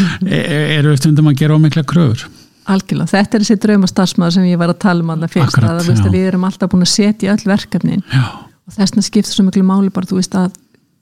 eru 0.78 0.94
við 0.94 1.04
stundum 1.04 1.32
að 1.32 1.40
gera 1.44 1.60
ómikla 1.60 1.86
kröfur 1.88 2.28
Algjörlega, 2.66 3.12
þetta 3.14 3.38
er 3.38 3.44
þessi 3.46 3.60
drauma 3.62 3.88
starfsmaður 3.92 4.34
sem 4.40 4.46
ég 4.50 4.58
var 4.62 4.72
að 4.74 4.80
tala 4.82 5.04
um 5.06 5.10
alltaf 5.14 5.34
fyrst 5.36 5.52
Akkurat, 5.54 5.80
að, 5.86 6.06
að 6.08 6.14
við 6.18 6.28
erum 6.32 6.46
alltaf 6.48 6.72
búin 6.72 6.86
að 6.86 6.94
setja 6.96 7.34
öll 7.36 7.44
verkefnin. 7.52 8.02
Já, 8.10 8.24
og 8.66 8.74
þessna 8.80 9.04
skiptir 9.06 9.36
svo 9.36 9.46
miklu 9.46 9.62
máli 9.68 9.92
bara 9.94 10.10
þú 10.10 10.18
veist 10.18 10.34
að 10.40 10.56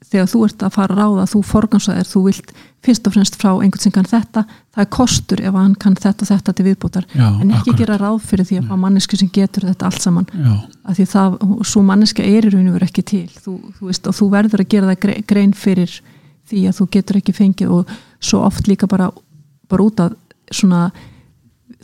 þegar 0.04 0.28
þú 0.30 0.40
ert 0.46 0.60
að 0.62 0.74
fara 0.76 0.94
að 0.94 0.98
ráða 1.00 1.22
þú 1.32 1.40
forgansæðir, 1.48 2.06
þú 2.10 2.20
vilt 2.26 2.50
fyrst 2.84 3.06
og 3.08 3.14
fremst 3.16 3.38
frá 3.40 3.48
einhvern 3.54 3.80
sem 3.82 3.94
kann 3.94 4.06
þetta, 4.06 4.42
það 4.76 4.82
er 4.84 4.90
kostur 4.92 5.40
ef 5.48 5.56
hann 5.56 5.72
kann 5.80 5.96
þetta 5.96 6.26
og 6.26 6.28
þetta 6.28 6.52
til 6.58 6.66
viðbútar 6.68 7.06
Já, 7.16 7.24
en 7.40 7.48
ekki 7.56 7.72
akkurat. 7.72 7.78
gera 7.80 7.96
ráð 8.02 8.18
fyrir 8.28 8.46
því 8.50 8.58
að 8.60 8.68
fá 8.68 8.74
manneski 8.84 9.18
sem 9.22 9.30
getur 9.32 9.64
þetta 9.70 9.88
allt 9.88 10.04
saman. 10.04 10.28
Að 10.84 11.00
því 11.00 11.06
það, 11.14 11.38
svo 11.72 11.82
manneska 11.88 12.26
er 12.28 12.44
í 12.46 12.52
raun 12.52 12.68
og 12.68 12.76
veru 12.76 12.88
ekki 12.90 13.04
til. 13.08 13.24
Þú, 13.40 13.54
þú 13.80 13.88
veist, 13.88 14.06
og 14.12 14.18
þú 14.20 14.28
verður 14.36 14.62
að 14.66 14.70
gera 14.76 14.90
það 14.92 15.00
gre- 15.06 15.24
grein 15.32 15.56
fyrir 15.56 15.96
því 16.52 16.62
að 16.68 16.78
þú 16.82 16.88
getur 16.98 17.20
ekki 17.22 17.34
fengið 17.40 17.72
og 17.80 17.96
svo 18.20 18.44
oft 18.44 18.68
líka 18.68 18.86
bara, 18.92 19.08
bara 19.72 19.88
út 19.88 20.04
að 20.04 20.14
svona 20.52 20.84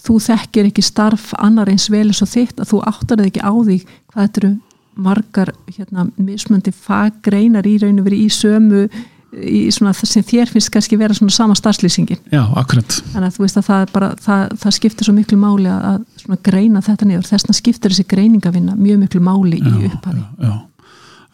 þú 0.01 0.19
þekkir 0.27 0.71
ekki 0.71 0.85
starf 0.85 1.31
annar 1.39 1.71
eins 1.73 1.89
vel 1.93 2.09
eins 2.09 2.23
og 2.25 2.33
þitt 2.33 2.61
að 2.61 2.73
þú 2.73 2.83
áttar 2.91 3.23
þig 3.23 3.31
ekki 3.31 3.47
á 3.47 3.53
því 3.53 3.79
hvað 3.85 4.27
þetta 4.27 4.43
eru 4.43 4.53
margar 5.01 5.55
hérna, 5.71 6.07
mismöndi 6.19 6.75
faggreinar 6.75 7.69
í 7.69 7.79
raun 7.81 8.01
og 8.03 8.07
veru 8.09 8.21
í 8.21 8.29
sömu 8.33 8.85
í 9.31 9.69
svona 9.71 9.93
sem 9.95 10.25
þér 10.27 10.51
finnst 10.51 10.73
kannski 10.75 10.99
vera 10.99 11.15
svona 11.15 11.31
sama 11.31 11.55
starfslýsingin. 11.55 12.19
Já, 12.33 12.43
akkurat. 12.59 12.97
Þannig 13.13 13.29
að 13.29 13.37
þú 13.37 13.45
veist 13.45 13.61
að 13.61 13.69
það 13.69 13.85
bara 13.95 14.09
það, 14.25 14.57
það 14.63 14.77
skiptir 14.77 15.07
svo 15.07 15.15
miklu 15.15 15.39
máli 15.39 15.71
að, 15.71 16.01
greina 16.47 16.83
þetta 16.83 17.07
niður. 17.07 17.29
Þessna 17.29 17.55
skiptir 17.55 17.95
þessi 17.95 18.07
greiningavinna 18.11 18.75
mjög 18.79 19.05
miklu 19.05 19.23
máli 19.23 19.61
í 19.61 19.75
upphafi. 19.87 20.19
já, 20.19 20.49
já, 20.49 20.57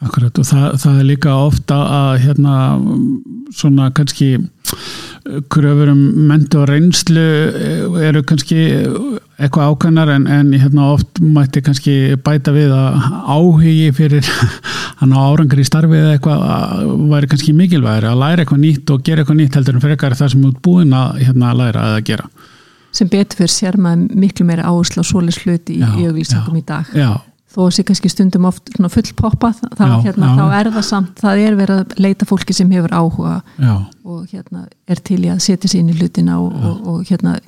akkurat 0.04 0.38
og 0.38 0.44
það, 0.44 0.66
það 0.82 1.00
er 1.00 1.08
líka 1.08 1.34
ofta 1.46 1.76
að 1.96 2.10
hérna 2.26 2.56
svona 3.56 3.90
kannski 3.96 4.34
kröfur 5.50 5.90
um 5.90 6.00
mentu 6.28 6.60
og 6.60 6.68
reynslu 6.70 7.24
eru 8.04 8.22
kannski 8.26 8.58
eitthvað 9.36 9.72
ákannar 9.72 10.10
en, 10.14 10.26
en 10.30 10.52
hérna 10.56 10.90
oft 10.94 11.20
mætti 11.20 11.62
kannski 11.64 11.94
bæta 12.24 12.54
við 12.54 12.74
að 12.76 12.98
áhugi 13.24 13.90
fyrir 13.96 14.28
hann 15.00 15.14
á 15.16 15.18
árangur 15.18 15.60
í 15.60 15.66
starfi 15.66 15.98
eða 15.98 16.16
eitthvað 16.16 16.44
að 16.56 16.92
væri 17.12 17.30
kannski 17.32 17.56
mikilvægri 17.56 18.10
að 18.10 18.20
læra 18.22 18.44
eitthvað 18.44 18.62
nýtt 18.64 18.92
og 18.94 19.06
gera 19.06 19.24
eitthvað 19.24 19.40
nýtt 19.42 19.58
heldur 19.58 19.78
en 19.78 19.86
frekar 19.86 20.18
það 20.18 20.32
sem 20.34 20.46
ert 20.50 20.60
búin 20.64 20.94
að 20.96 21.22
hérna, 21.24 21.54
læra 21.58 21.88
eða 21.92 22.04
gera 22.10 22.30
sem 22.96 23.10
betur 23.12 23.42
fyrir 23.42 23.52
sér 23.52 23.80
maður 23.82 24.20
miklu 24.22 24.46
meira 24.48 24.68
áherslu 24.70 25.04
á 25.04 25.04
svoleiðs 25.04 25.42
hluti 25.44 25.80
í, 25.80 25.82
já. 25.82 26.44
í 26.56 26.62
dag 26.64 26.92
já, 26.96 27.10
þó 27.56 27.60
að 27.64 27.74
sé 27.76 27.84
kannski 27.88 28.12
stundum 28.12 28.48
oft 28.48 28.68
full 28.92 29.12
poppað 29.16 29.62
þá, 29.78 29.84
hérna, 30.04 30.32
þá 30.36 30.44
er 30.60 30.72
það 30.74 30.88
samt, 30.90 31.22
það 31.22 31.44
er 31.44 31.56
verið 31.58 31.82
að 31.82 31.94
leita 32.04 32.28
fólki 32.28 32.56
sem 32.56 32.72
hefur 32.76 32.92
áhuga 32.92 33.38
já, 33.56 33.74
og 34.04 34.26
hérna 34.32 34.66
er 34.86 35.00
til 35.08 35.22
í 35.24 35.30
að 35.32 35.40
setja 35.46 35.70
sér 35.72 35.82
inn 35.82 35.94
í 35.94 35.96
hlutina 35.96 36.36
og, 36.42 36.52
og, 36.52 36.90
og 36.92 37.08
hérna 37.08 37.38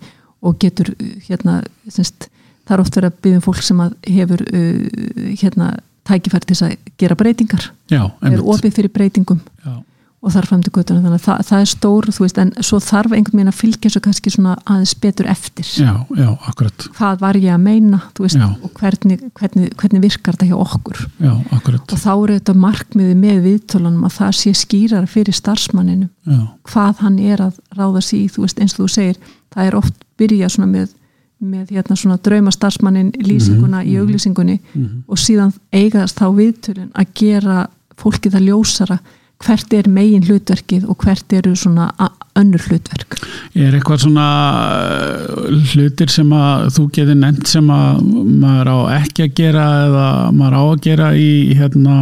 og 0.47 0.57
getur 0.63 0.93
hérna 1.27 1.61
semst, 1.91 2.29
það 2.69 2.77
er 2.77 2.85
oft 2.85 2.99
verið 2.99 3.11
að 3.13 3.21
byggja 3.27 3.41
um 3.41 3.45
fólk 3.45 3.63
sem 3.67 3.85
hefur 4.07 4.45
uh, 4.47 5.05
hérna 5.43 5.71
tækifæri 6.09 6.49
til 6.49 6.59
að 6.65 6.75
gera 7.01 7.17
breytingar. 7.19 7.67
Er 7.93 8.41
opið 8.41 8.79
fyrir 8.79 8.93
breytingum. 8.95 9.43
Já, 9.65 9.75
og 10.19 10.33
þar 10.35 10.47
fram 10.49 10.63
til 10.67 10.73
göttuna 10.75 11.03
þannig 11.05 11.21
að 11.21 11.27
það, 11.29 11.43
það 11.47 11.61
er 11.63 11.69
stór 11.71 12.09
veist, 12.11 12.39
en 12.43 12.49
svo 12.67 12.81
þarf 12.83 13.13
einhvern 13.15 13.39
veginn 13.39 13.51
að 13.53 13.59
fylgja 13.61 13.91
svo 13.95 14.01
kannski 14.03 14.33
svona 14.35 14.55
aðeins 14.65 14.95
betur 14.99 15.29
eftir. 15.31 15.69
Já, 15.79 15.93
já, 16.19 16.29
akkurat. 16.51 16.87
Hvað 16.97 17.21
var 17.23 17.39
ég 17.39 17.55
að 17.55 17.63
meina 17.63 18.01
veist, 18.19 18.41
og 18.43 18.73
hvernig, 18.81 19.23
hvernig, 19.39 19.69
hvernig 19.79 20.03
virkar 20.03 20.35
þetta 20.35 20.49
hjá 20.51 20.57
okkur? 20.59 21.05
Já, 21.23 21.33
akkurat. 21.55 21.95
Og 21.95 22.03
þá 22.03 22.11
eru 22.17 22.39
þetta 22.41 22.55
markmiði 22.65 23.19
með 23.21 23.39
viðtölunum 23.47 24.09
að 24.09 24.17
það 24.17 24.33
sé 24.41 24.55
skýrar 24.59 25.07
fyrir 25.11 25.39
starfsmanninu 25.39 26.09
já, 26.11 26.41
hvað 26.73 27.05
hann 27.05 27.21
er 27.23 27.45
að 27.47 27.61
ráða 27.79 28.03
veist 28.03 28.59
eins 28.59 28.75
og 28.75 28.83
þú 28.83 28.89
segir, 28.97 29.21
það 29.55 29.71
er 29.71 29.79
oft 29.79 30.03
byrja 30.19 30.51
svona 30.51 30.71
með, 30.73 30.91
með 31.39 31.71
hérna 31.77 31.99
svona 31.99 32.19
drauma 32.19 32.51
starfsmannin 32.55 33.15
lýsinguna 33.23 33.85
í 33.87 33.95
auglýsingunni 34.03 34.59
og 35.07 35.23
síðan 35.23 35.55
eigast 35.71 36.19
þá 36.19 36.27
viðtölun 36.35 36.91
að 36.99 37.15
gera 37.15 37.69
fólki 37.99 38.31
það 38.35 38.51
ljósara 38.51 38.99
hvert 39.45 39.75
er 39.77 39.87
megin 39.91 40.25
hlutverkið 40.27 40.89
og 40.91 41.05
hvert 41.05 41.35
eru 41.39 41.55
svona 41.57 41.91
önnur 42.39 42.65
hlutverk? 42.69 43.19
Er 43.55 43.77
eitthvað 43.77 44.03
svona 44.07 44.27
uh, 44.55 45.61
hlutir 45.73 46.11
sem 46.13 46.33
að 46.35 46.69
þú 46.77 46.87
getur 46.97 47.21
nefnt 47.21 47.51
sem 47.51 47.71
að 47.73 48.03
maður 48.43 48.73
á 48.75 48.79
ekki 48.99 49.29
að 49.29 49.37
gera 49.39 49.69
eða 49.87 50.09
maður 50.35 50.59
á 50.59 50.63
að 50.65 50.83
gera 50.89 51.13
í 51.19 51.31
hérna 51.59 51.99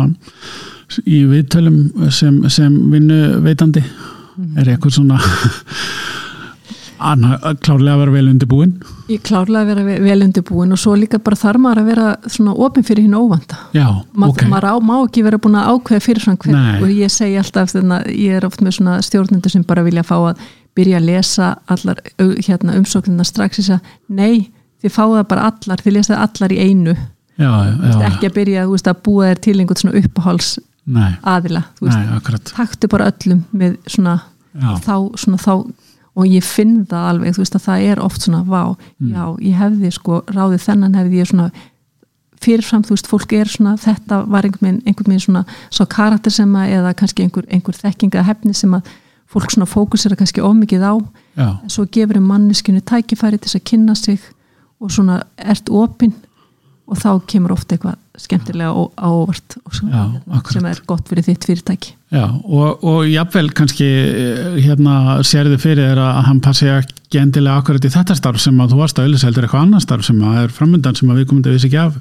í 1.04 1.22
viðtölum 1.28 2.10
sem, 2.14 2.40
sem 2.52 2.76
vinnu 2.92 3.40
veitandi 3.44 3.82
er 4.56 4.68
eitthvað 4.70 4.98
svona 5.00 5.20
klárlega 6.98 7.94
að 7.94 8.00
vera 8.02 8.12
vel 8.14 8.28
undirbúin. 8.32 8.72
Ég 9.12 9.22
klárlega 9.26 9.62
að 9.62 9.70
vera 9.72 9.84
ve- 9.86 9.98
vel 10.04 10.22
undirbúin 10.26 10.72
og 10.72 10.78
svo 10.80 10.94
líka 10.96 11.18
bara 11.22 11.36
þarf 11.36 11.60
maður 11.60 11.80
að 11.82 11.88
vera 11.90 12.06
svona 12.26 12.54
opin 12.66 12.86
fyrir 12.86 13.04
hinn 13.06 13.14
óvanda 13.18 13.58
Já, 13.76 13.86
Ma, 14.14 14.28
ok. 14.28 14.44
maður 14.50 14.68
á, 14.70 14.74
má 14.80 14.94
ekki 15.04 15.24
vera 15.26 15.38
búin 15.38 15.58
að 15.60 15.68
ákveða 15.74 16.04
fyrirfram 16.06 16.38
hvern 16.38 16.56
Nei. 16.56 16.82
og 16.82 16.88
ég 16.88 17.10
segi 17.12 17.36
alltaf 17.40 17.72
þannig 17.74 17.98
að 18.06 18.14
ég 18.16 18.36
er 18.40 18.46
oft 18.46 18.60
með 18.64 18.76
svona 18.78 18.96
stjórnendur 19.02 19.50
sem 19.52 19.62
bara 19.68 19.84
vilja 19.86 20.02
fá 20.06 20.16
að 20.32 20.38
byrja 20.76 20.98
að 21.00 21.08
lesa 21.08 21.50
allar 21.68 22.00
hérna, 22.18 22.76
umsóknina 22.76 23.24
strax. 23.24 23.56
Þess 23.60 23.70
að 23.76 23.80
nei, 24.08 24.50
þið 24.84 24.92
fáið 24.96 25.18
það 25.20 25.28
bara 25.28 25.50
allar 25.52 25.82
þið 25.84 25.92
lesa 25.98 26.14
það 26.14 26.24
allar 26.28 26.52
í 26.52 26.58
einu. 26.64 26.96
Já, 27.36 27.50
veist, 27.80 28.00
ekki 28.08 28.30
að 28.30 28.34
byrja 28.40 28.62
veist, 28.70 28.86
að 28.88 29.02
búa 29.04 29.26
þér 29.28 29.40
til 29.44 29.54
einhvern 29.60 29.76
svona 29.82 30.00
uppáhals 30.00 30.58
nei, 30.86 31.10
aðila 31.22 31.62
taktu 32.56 32.88
bara 32.88 33.10
öllum 33.10 33.42
með 33.52 33.74
svona 33.92 34.14
Já, 34.56 34.70
þá, 34.80 34.94
svona 35.20 35.36
þá 35.42 35.52
og 36.16 36.26
ég 36.26 36.44
finn 36.44 36.86
það 36.88 37.08
alveg, 37.10 37.34
þú 37.36 37.42
veist 37.44 37.56
að 37.58 37.64
það 37.68 37.86
er 37.92 38.00
oft 38.00 38.22
svona 38.24 38.42
vá, 38.44 38.76
Mm. 39.00 39.10
já, 39.12 39.24
ég 39.40 39.56
hefði 39.60 39.90
sko 39.92 40.22
ráðið 40.26 40.62
þennan 40.66 40.94
hefði 40.96 41.18
ég 41.20 41.26
svona 41.30 41.50
fyrirfram, 42.40 42.82
þú 42.84 42.94
veist, 42.96 43.08
fólk 43.10 43.32
er 43.32 43.48
svona 43.50 43.74
þetta 43.80 44.20
var 44.28 44.44
einhvern 44.44 44.82
veginn, 44.84 45.20
svona 45.20 45.44
svo 45.70 45.86
karakter 45.86 46.30
sem 46.32 46.52
að, 46.56 46.72
eða 46.78 46.94
kannski 46.94 47.24
einhver, 47.26 47.44
einhver 47.50 47.74
þekkinga 47.74 48.22
hefni 48.28 48.54
sem 48.54 48.74
að 48.76 48.82
fólk 49.26 49.50
svona 49.50 49.66
fókusera 49.66 50.16
kannski 50.16 50.40
ómikið 50.44 50.84
á, 50.86 50.94
já, 51.36 51.48
en 51.62 51.68
svo 51.72 51.86
gefur 51.90 52.16
um 52.20 52.28
manneskinu 52.30 52.80
tækifæri 52.80 53.38
til 53.40 53.48
þess 53.48 53.60
að 53.60 53.64
kynna 53.64 53.94
sig 53.96 54.20
og 54.80 54.90
svona 54.90 55.22
ert 55.36 55.68
opinn. 55.68 56.12
Og 56.86 56.96
þá 57.02 57.18
kemur 57.26 57.50
ofta 57.50 57.74
eitthvað 57.74 57.96
skemmtilega 58.20 58.72
á, 58.72 58.82
á 58.96 59.08
óvart 59.08 59.56
og 59.62 59.76
svo, 59.76 59.88
Já, 59.90 60.40
sem 60.52 60.66
er 60.68 60.80
gott 60.88 61.08
fyrir 61.10 61.26
þitt 61.26 61.46
fyrirtæki. 61.48 61.94
Já, 62.14 62.24
og, 62.32 62.84
og 62.86 63.06
jafnvel 63.10 63.50
kannski 63.56 63.86
eh, 63.86 64.58
hérna 64.64 65.18
sérðu 65.26 65.58
fyrir 65.62 65.90
þér 65.92 66.02
að 66.04 66.20
hann 66.28 66.42
passi 66.44 66.68
ekki 66.70 67.20
endilega 67.22 67.62
akkurat 67.62 67.88
í 67.88 67.92
þetta 67.92 68.16
starf 68.18 68.42
sem 68.42 68.60
að 68.62 68.74
þú 68.74 68.82
varst 68.82 69.00
að 69.00 69.08
auðvitað 69.08 69.28
heldur 69.30 69.48
eitthvað 69.48 69.66
annar 69.66 69.84
starf 69.84 70.06
sem 70.06 70.22
að 70.22 70.38
er 70.44 70.54
framöndan 70.60 70.98
sem 70.98 71.10
að 71.10 71.20
við 71.22 71.28
komum 71.32 71.42
til 71.42 71.52
að 71.52 71.58
vissi 71.58 71.70
ekki 71.70 71.82
af 71.82 71.98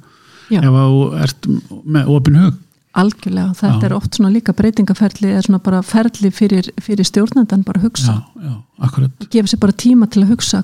Já. 0.54 0.60
ef 0.62 0.70
að 0.70 0.94
þú 0.94 1.02
ert 1.26 1.50
með 1.98 2.14
opin 2.16 2.40
hug. 2.44 2.62
Algjörlega, 2.96 3.58
þetta 3.60 3.82
Já. 3.82 3.88
er 3.90 3.98
oft 3.98 4.16
svona 4.16 4.32
líka 4.32 4.54
breytingaferli 4.56 5.34
eða 5.34 5.42
svona 5.50 5.60
bara 5.66 5.82
ferli 5.84 6.30
fyrir, 6.32 6.70
fyrir 6.80 7.08
stjórnendan 7.10 7.66
bara 7.68 7.82
að 7.82 7.90
hugsa, 7.90 8.22
já, 8.22 8.46
já, 8.46 8.54
akkurat. 8.88 9.26
Gefa 9.34 9.52
sér 9.52 9.62
bara 9.66 9.76
tíma 9.84 10.08
til 10.08 10.24
að 10.24 10.32
hugsa 10.32 10.62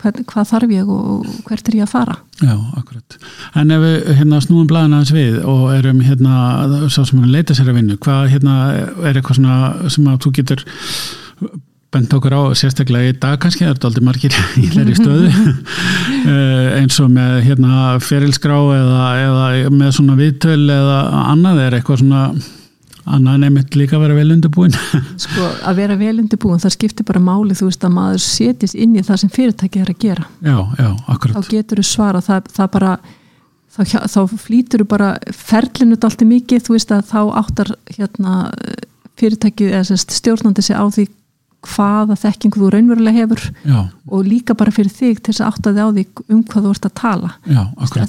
hvað, 0.00 0.20
hvað 0.32 0.50
þarf 0.52 0.74
ég 0.74 0.90
og 0.96 1.30
hvert 1.46 1.70
er 1.70 1.78
ég 1.80 1.86
að 1.86 1.94
fara 1.94 2.18
Já, 2.40 2.54
akkurat. 2.80 3.16
En 3.60 3.72
ef 3.74 3.82
við 3.84 4.12
hérna 4.16 4.38
snúum 4.40 4.68
blæðina 4.68 5.00
aðeins 5.00 5.12
við 5.12 5.40
og 5.44 5.64
erum 5.74 6.04
hérna, 6.04 6.36
sá 6.88 7.02
sem 7.04 7.20
að 7.20 7.34
leita 7.34 7.56
sér 7.56 7.72
að 7.72 7.80
vinnu, 7.80 7.98
hvað 8.00 8.30
hérna 8.32 8.60
er 9.04 9.18
eitthvað 9.18 9.40
svona 9.42 9.90
sem 9.92 10.08
að 10.08 10.22
þú 10.24 10.32
getur 10.40 10.64
bent 11.90 12.12
okkur 12.14 12.36
á 12.38 12.42
sérstaklega 12.54 13.10
í 13.10 13.16
dag 13.18 13.40
kannski, 13.42 13.66
það 13.66 13.72
er 13.74 13.86
aldrei 13.88 14.04
margir 14.06 14.36
í 14.60 14.68
þeirri 14.70 14.96
stöðu 14.98 15.30
Eh, 16.20 16.66
eins 16.76 16.98
og 17.00 17.08
með 17.08 17.38
hérna 17.46 17.94
ferilskrá 18.04 18.58
eða, 18.76 19.04
eða 19.24 19.70
með 19.72 19.94
svona 19.96 20.16
viðtöl 20.18 20.66
eða 20.68 20.98
annað 21.30 21.62
er 21.64 21.76
eitthvað 21.78 22.02
svona 22.02 22.24
annað 23.16 23.38
nefnitt 23.44 23.78
líka 23.78 23.96
að 23.98 24.04
vera 24.06 24.18
vel 24.18 24.34
undirbúin. 24.34 24.76
Sko 25.24 25.46
að 25.68 25.80
vera 25.82 25.96
vel 26.00 26.16
undirbúin, 26.22 26.60
það 26.62 26.76
skiptir 26.76 27.08
bara 27.08 27.22
máli 27.22 27.56
þú 27.58 27.70
veist 27.70 27.86
að 27.86 27.96
maður 27.96 28.24
setjast 28.24 28.78
inn 28.78 28.98
í 28.98 29.06
það 29.06 29.22
sem 29.22 29.32
fyrirtæki 29.36 29.82
er 29.82 29.94
að 29.94 30.04
gera. 30.04 30.28
Já, 30.40 30.58
já, 30.78 30.90
þá 30.90 31.14
akkurat 31.14 31.50
getur 31.54 31.82
þú 31.82 31.86
svara 31.90 32.22
það, 32.24 32.52
það 32.58 32.70
bara 32.76 32.92
þá, 33.70 33.82
þá 34.14 34.20
flýtur 34.46 34.84
þú 34.84 34.88
bara 34.90 35.10
ferlinu 35.34 35.98
alltaf 35.98 36.28
mikið, 36.28 36.66
þú 36.66 36.76
veist 36.76 36.94
að 36.94 37.06
þá 37.10 37.20
áttar 37.42 37.74
hérna 37.96 38.36
fyrirtækið 39.20 39.74
eða 39.78 39.98
stjórnandi 40.00 40.64
sig 40.64 40.78
á 40.78 40.84
því 40.88 41.06
hvaða 41.60 42.16
þekkingu 42.16 42.60
þú 42.60 42.68
raunverulega 42.74 43.20
hefur 43.20 43.42
Já, 43.68 43.78
og 44.10 44.26
líka 44.26 44.54
bara 44.58 44.72
fyrir 44.74 44.92
þig 44.94 45.20
til 45.20 45.34
þess 45.34 45.42
að 45.44 45.50
átta 45.50 45.72
þig 45.76 45.84
á 45.84 45.88
því 45.96 46.04
um 46.34 46.42
hvað 46.48 46.66
þú 46.66 46.72
ert 46.74 46.88
að 46.88 46.94
tala. 47.00 47.30
Já, 47.44 47.60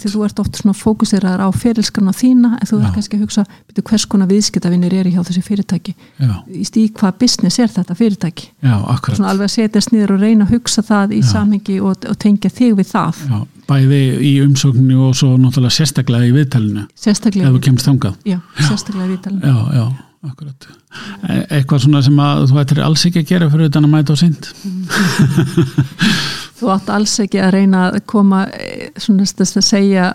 því 0.01 0.11
þú 0.13 0.23
ert 0.27 0.41
oft 0.43 0.59
svona 0.61 0.75
fókuseraðar 0.79 1.43
á 1.43 1.49
ferilskarna 1.51 2.13
þína 2.15 2.53
en 2.57 2.69
þú 2.69 2.79
Já. 2.79 2.83
ert 2.85 2.95
kannski 2.97 3.19
að 3.19 3.25
hugsa 3.25 3.45
byrju, 3.67 3.85
hvers 3.91 4.07
konar 4.11 4.31
viðskiptavinnir 4.31 4.97
eru 5.01 5.13
hjá 5.13 5.21
þessi 5.27 5.43
fyrirtæki? 5.45 5.95
Já, 6.21 6.33
í 6.47 6.65
stíð 6.67 6.93
hvað 6.99 7.17
business 7.25 7.59
er 7.59 7.73
þetta 7.75 7.97
fyrirtæki? 7.99 8.51
Svona 8.61 9.33
alveg 9.33 9.49
að 9.49 9.55
setjast 9.57 9.91
niður 9.91 10.15
og 10.15 10.23
reyna 10.23 10.47
að 10.47 10.55
hugsa 10.55 10.85
það 10.85 11.17
í 11.17 11.23
samhengi 11.27 11.79
og, 11.81 12.07
og 12.07 12.21
tengja 12.21 12.51
þig 12.53 12.77
við 12.79 12.91
það. 12.93 13.25
Já, 13.27 13.41
bæði 13.71 13.99
í 14.27 14.31
umsóknu 14.45 14.99
og 15.07 15.17
svo 15.17 15.33
náttúrulega 15.39 15.75
sérstaklega 15.75 16.29
í 16.29 16.33
viðtælinu 16.35 16.85
sérstaklega, 16.95 17.51
sérstaklega 18.59 19.11
viðtalin 19.11 19.43
Já, 19.43 19.57
já, 19.75 19.85
akkurat. 20.27 20.67
E 21.27 21.37
Eitthvað 21.57 21.85
svona 21.85 22.01
sem 22.05 22.19
að 22.21 22.43
þú 22.51 22.59
ættir 22.61 22.81
alls 22.85 23.05
ekki 23.09 23.23
að 23.23 23.29
gera 23.31 23.49
fyrir 23.53 23.71
utan 23.71 23.87
að 23.87 23.93
mæta 23.95 24.13
á 24.13 24.21
synd 24.21 24.51
þú 26.61 26.69
átt 26.75 26.91
alls 26.93 27.15
ekki 27.23 27.41
að 27.41 27.53
reyna 27.57 27.87
að 27.89 28.01
koma 28.09 28.43
eh, 28.53 28.91
svona 29.01 29.25
þess 29.25 29.57
að 29.57 29.65
segja 29.65 30.09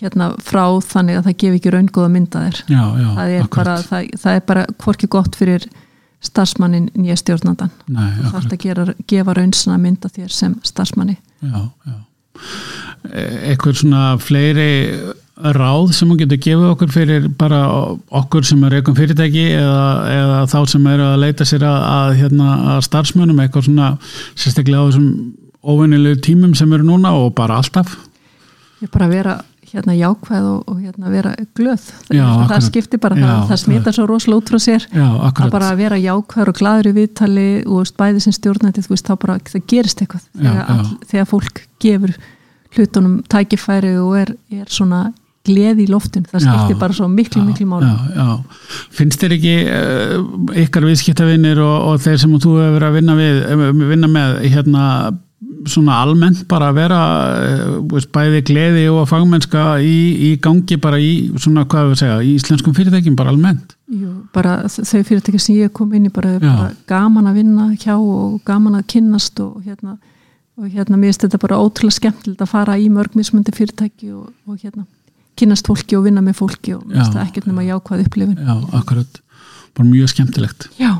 hérna 0.00 0.30
frá 0.40 0.64
þannig 0.86 1.18
að 1.18 1.26
það 1.28 1.38
gefi 1.42 1.58
ekki 1.60 1.72
raungóða 1.74 2.10
mynda 2.14 2.42
þér. 2.46 2.60
Já, 2.70 2.82
já, 3.02 3.08
það 3.16 3.32
er, 3.36 3.48
bara, 3.56 3.74
það, 3.84 4.10
það 4.22 4.38
er 4.38 4.44
bara 4.48 4.66
hvorki 4.84 5.08
gott 5.12 5.36
fyrir 5.36 5.66
starfsmannin 6.24 6.86
nýja 7.00 7.16
stjórnandan 7.20 7.72
Nei, 7.88 8.06
þú 8.16 8.22
þarf 8.22 8.36
akkurat, 8.38 8.54
að 8.54 8.62
gera, 8.64 8.86
gefa 9.12 9.34
raunsana 9.38 9.78
mynda 9.80 10.10
þér 10.12 10.32
sem 10.36 10.54
starfsmanni. 10.68 11.16
Já, 11.42 11.60
já. 11.88 11.98
E- 13.10 13.26
Eitthvað 13.50 13.80
svona 13.82 14.04
fleiri 14.20 14.68
ráð 15.56 15.92
sem 15.96 16.10
hún 16.10 16.20
getur 16.20 16.40
gefið 16.42 16.70
okkur 16.74 16.92
fyrir 16.94 17.28
bara 17.40 17.60
okkur 18.20 18.46
sem 18.46 18.62
er 18.66 18.78
eitthvað 18.78 19.00
fyrirtæki 19.02 19.44
eða, 19.56 19.84
eða 20.14 20.40
þá 20.52 20.58
sem 20.74 20.88
eru 20.92 21.06
að 21.08 21.20
leita 21.24 21.46
sér 21.48 21.66
að, 21.68 21.78
að, 21.90 22.14
hérna, 22.22 22.56
að 22.74 22.82
starfsmönum 22.88 23.44
eitthvað 23.44 23.68
svona 23.68 23.92
sérstaklega 24.34 24.82
á 24.82 24.88
þessum 24.88 25.10
óvinnilegu 25.60 26.20
tímum 26.24 26.56
sem 26.56 26.72
eru 26.72 26.86
núna 26.88 27.12
og 27.18 27.34
bara 27.38 27.60
alltaf. 27.60 27.96
Ég 28.80 28.92
bara 28.92 29.10
vera 29.10 29.38
hérna 29.70 29.94
jákvæð 29.94 30.46
og, 30.50 30.62
og 30.70 30.80
hérna 30.80 31.12
vera 31.12 31.32
glöð. 31.54 31.84
Já, 32.10 32.26
það, 32.48 32.64
skiptir 32.66 33.00
bara, 33.02 33.18
Já, 33.18 33.26
það, 33.28 33.44
það 33.50 33.60
smitar 33.62 33.96
svo 33.96 34.06
rosalega 34.08 34.40
út 34.40 34.50
frá 34.50 34.62
sér. 34.62 34.86
Já, 34.90 35.06
að 35.28 35.52
bara 35.52 35.70
vera 35.78 36.00
jákvæður 36.00 36.52
og 36.52 36.58
gladur 36.58 36.90
í 36.90 36.96
viðtali 36.96 37.46
og 37.68 37.92
bæði 38.00 38.24
sem 38.24 38.34
stjórnandi 38.34 38.84
þú 38.86 38.94
veist, 38.94 39.06
þá 39.06 39.22
bara 39.22 39.38
það 39.52 39.66
gerist 39.70 40.02
eitthvað. 40.02 40.26
Þegar, 40.34 40.62
all, 40.74 40.92
þegar 41.12 41.30
fólk 41.30 41.62
gefur 41.82 42.16
hlutunum 42.74 43.16
tækifæri 43.30 43.94
og 44.00 44.16
er, 44.18 44.34
er 44.54 44.70
svona 44.70 45.10
gleði 45.46 45.86
í 45.86 45.90
loftin 45.90 46.26
það 46.28 46.44
skiptir 46.44 46.78
bara 46.80 46.96
svo 46.96 47.08
miklu, 47.08 47.40
já, 47.40 47.46
miklu 47.48 47.66
máli. 47.70 47.88
já, 47.88 48.20
já. 48.20 48.76
finnst 48.98 49.22
þér 49.22 49.36
ekki 49.38 49.56
uh, 49.64 50.52
ykkar 50.66 50.86
viðskiptavinnir 50.88 51.62
og, 51.64 51.76
og 51.88 52.04
þeir 52.04 52.20
sem 52.20 52.36
þú 52.36 52.54
hefur 52.58 52.76
verið 52.76 52.88
að 52.90 52.98
vinna, 52.98 53.16
við, 53.18 53.42
eh, 53.46 53.66
vinna 53.94 54.10
með 54.12 54.36
hérna 54.52 54.84
svona 55.70 55.96
almennt 56.04 56.44
bara 56.48 56.68
að 56.70 56.78
vera 56.80 57.00
uh, 57.80 58.04
bæði 58.12 58.44
gleði 58.50 58.84
og 58.92 59.08
fagmennska 59.08 59.64
í, 59.84 59.96
í 60.28 60.30
gangi 60.44 60.76
bara 60.80 61.00
í 61.00 61.10
svona 61.40 61.64
hvað 61.64 61.94
við 61.94 62.02
segja, 62.02 62.20
í 62.20 62.36
íslenskum 62.36 62.76
fyrirtækjum 62.76 63.16
bara 63.18 63.32
almennt? 63.32 63.74
Jú, 63.90 64.12
bara 64.36 64.60
þau 64.68 65.00
fyrirtæki 65.08 65.40
sem 65.40 65.58
ég 65.62 65.72
kom 65.76 65.96
inn 65.96 66.06
í 66.10 66.14
bara, 66.14 66.36
bara 66.42 66.70
gaman 66.90 67.32
að 67.32 67.40
vinna 67.40 67.72
hjá 67.80 67.96
og 67.96 68.38
gaman 68.46 68.78
að 68.78 68.88
kynnast 68.92 69.40
og 69.42 69.64
hérna 69.64 69.96
og 70.60 70.68
hérna 70.68 70.98
mér 71.00 71.14
finnst 71.14 71.24
þetta 71.24 71.40
bara 71.40 71.58
ótrúlega 71.64 71.96
skemmtilegt 71.96 72.42
að 72.44 72.52
fara 72.52 72.76
í 72.76 72.90
mörg 72.92 73.16
mismundi 73.16 73.54
fyrirtæki 73.56 74.12
og, 74.12 74.28
og 74.44 74.60
hérna 74.60 74.84
kynnast 75.40 75.68
fólki 75.68 75.96
og 75.98 76.06
vinna 76.06 76.22
með 76.24 76.38
fólki 76.42 76.76
og 76.76 76.84
Já. 76.92 77.04
ekkert 77.24 77.48
nema 77.48 77.64
jákvæð 77.66 78.04
upplifun. 78.06 78.36
Já, 78.38 78.54
akkurat, 78.80 79.20
bara 79.76 79.88
mjög 79.88 80.12
skemmtilegt. 80.12 80.68
Já, 80.80 80.92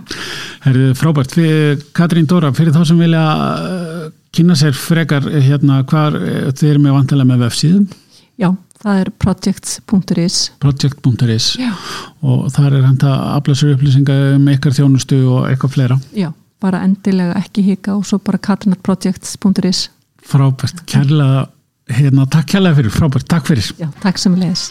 Herðu, 0.65 0.91
frábært, 0.99 1.33
fyrir 1.37 1.85
Katrín 1.97 2.27
Dóra 2.29 2.51
fyrir 2.57 2.75
þá 2.77 2.83
sem 2.91 2.99
vilja 3.01 3.23
uh, 3.25 4.09
kynna 4.37 4.57
sér 4.59 4.75
frekar 4.77 5.29
hérna 5.41 5.81
hvar 5.89 6.17
uh, 6.19 6.51
þeir 6.53 6.75
eru 6.75 6.83
með 6.85 6.99
vantilega 6.99 7.31
með 7.31 7.47
vefsíðum? 7.47 7.87
Já, 8.41 8.51
það 8.81 9.01
er 9.05 9.13
projects.is 9.25 10.37
project.is 10.61 11.49
og 12.25 12.45
þar 12.55 12.77
er 12.77 12.85
hægt 12.89 13.07
að 13.09 13.25
afla 13.37 13.57
sér 13.57 13.75
upplýsinga 13.77 14.19
um 14.37 14.53
ykkar 14.53 14.77
þjónustu 14.77 15.23
og 15.29 15.49
eitthvað 15.51 15.75
fleira. 15.77 15.99
Já, 16.17 16.31
bara 16.61 16.83
endilega 16.85 17.37
ekki 17.41 17.65
hika 17.71 17.97
og 17.97 18.05
svo 18.09 18.21
bara 18.25 18.41
katrinatprojects.is 18.51 19.89
frábært, 20.31 20.85
kærlega 20.89 21.49
hérna, 21.99 22.27
takk 22.31 22.55
kjærlega 22.55 22.81
fyrir, 22.81 22.97
frábært, 22.97 23.29
takk 23.31 23.51
fyrir. 23.51 23.75
Já, 23.81 23.91
takk 24.05 24.23
sem 24.23 24.39
leðis 24.39 24.71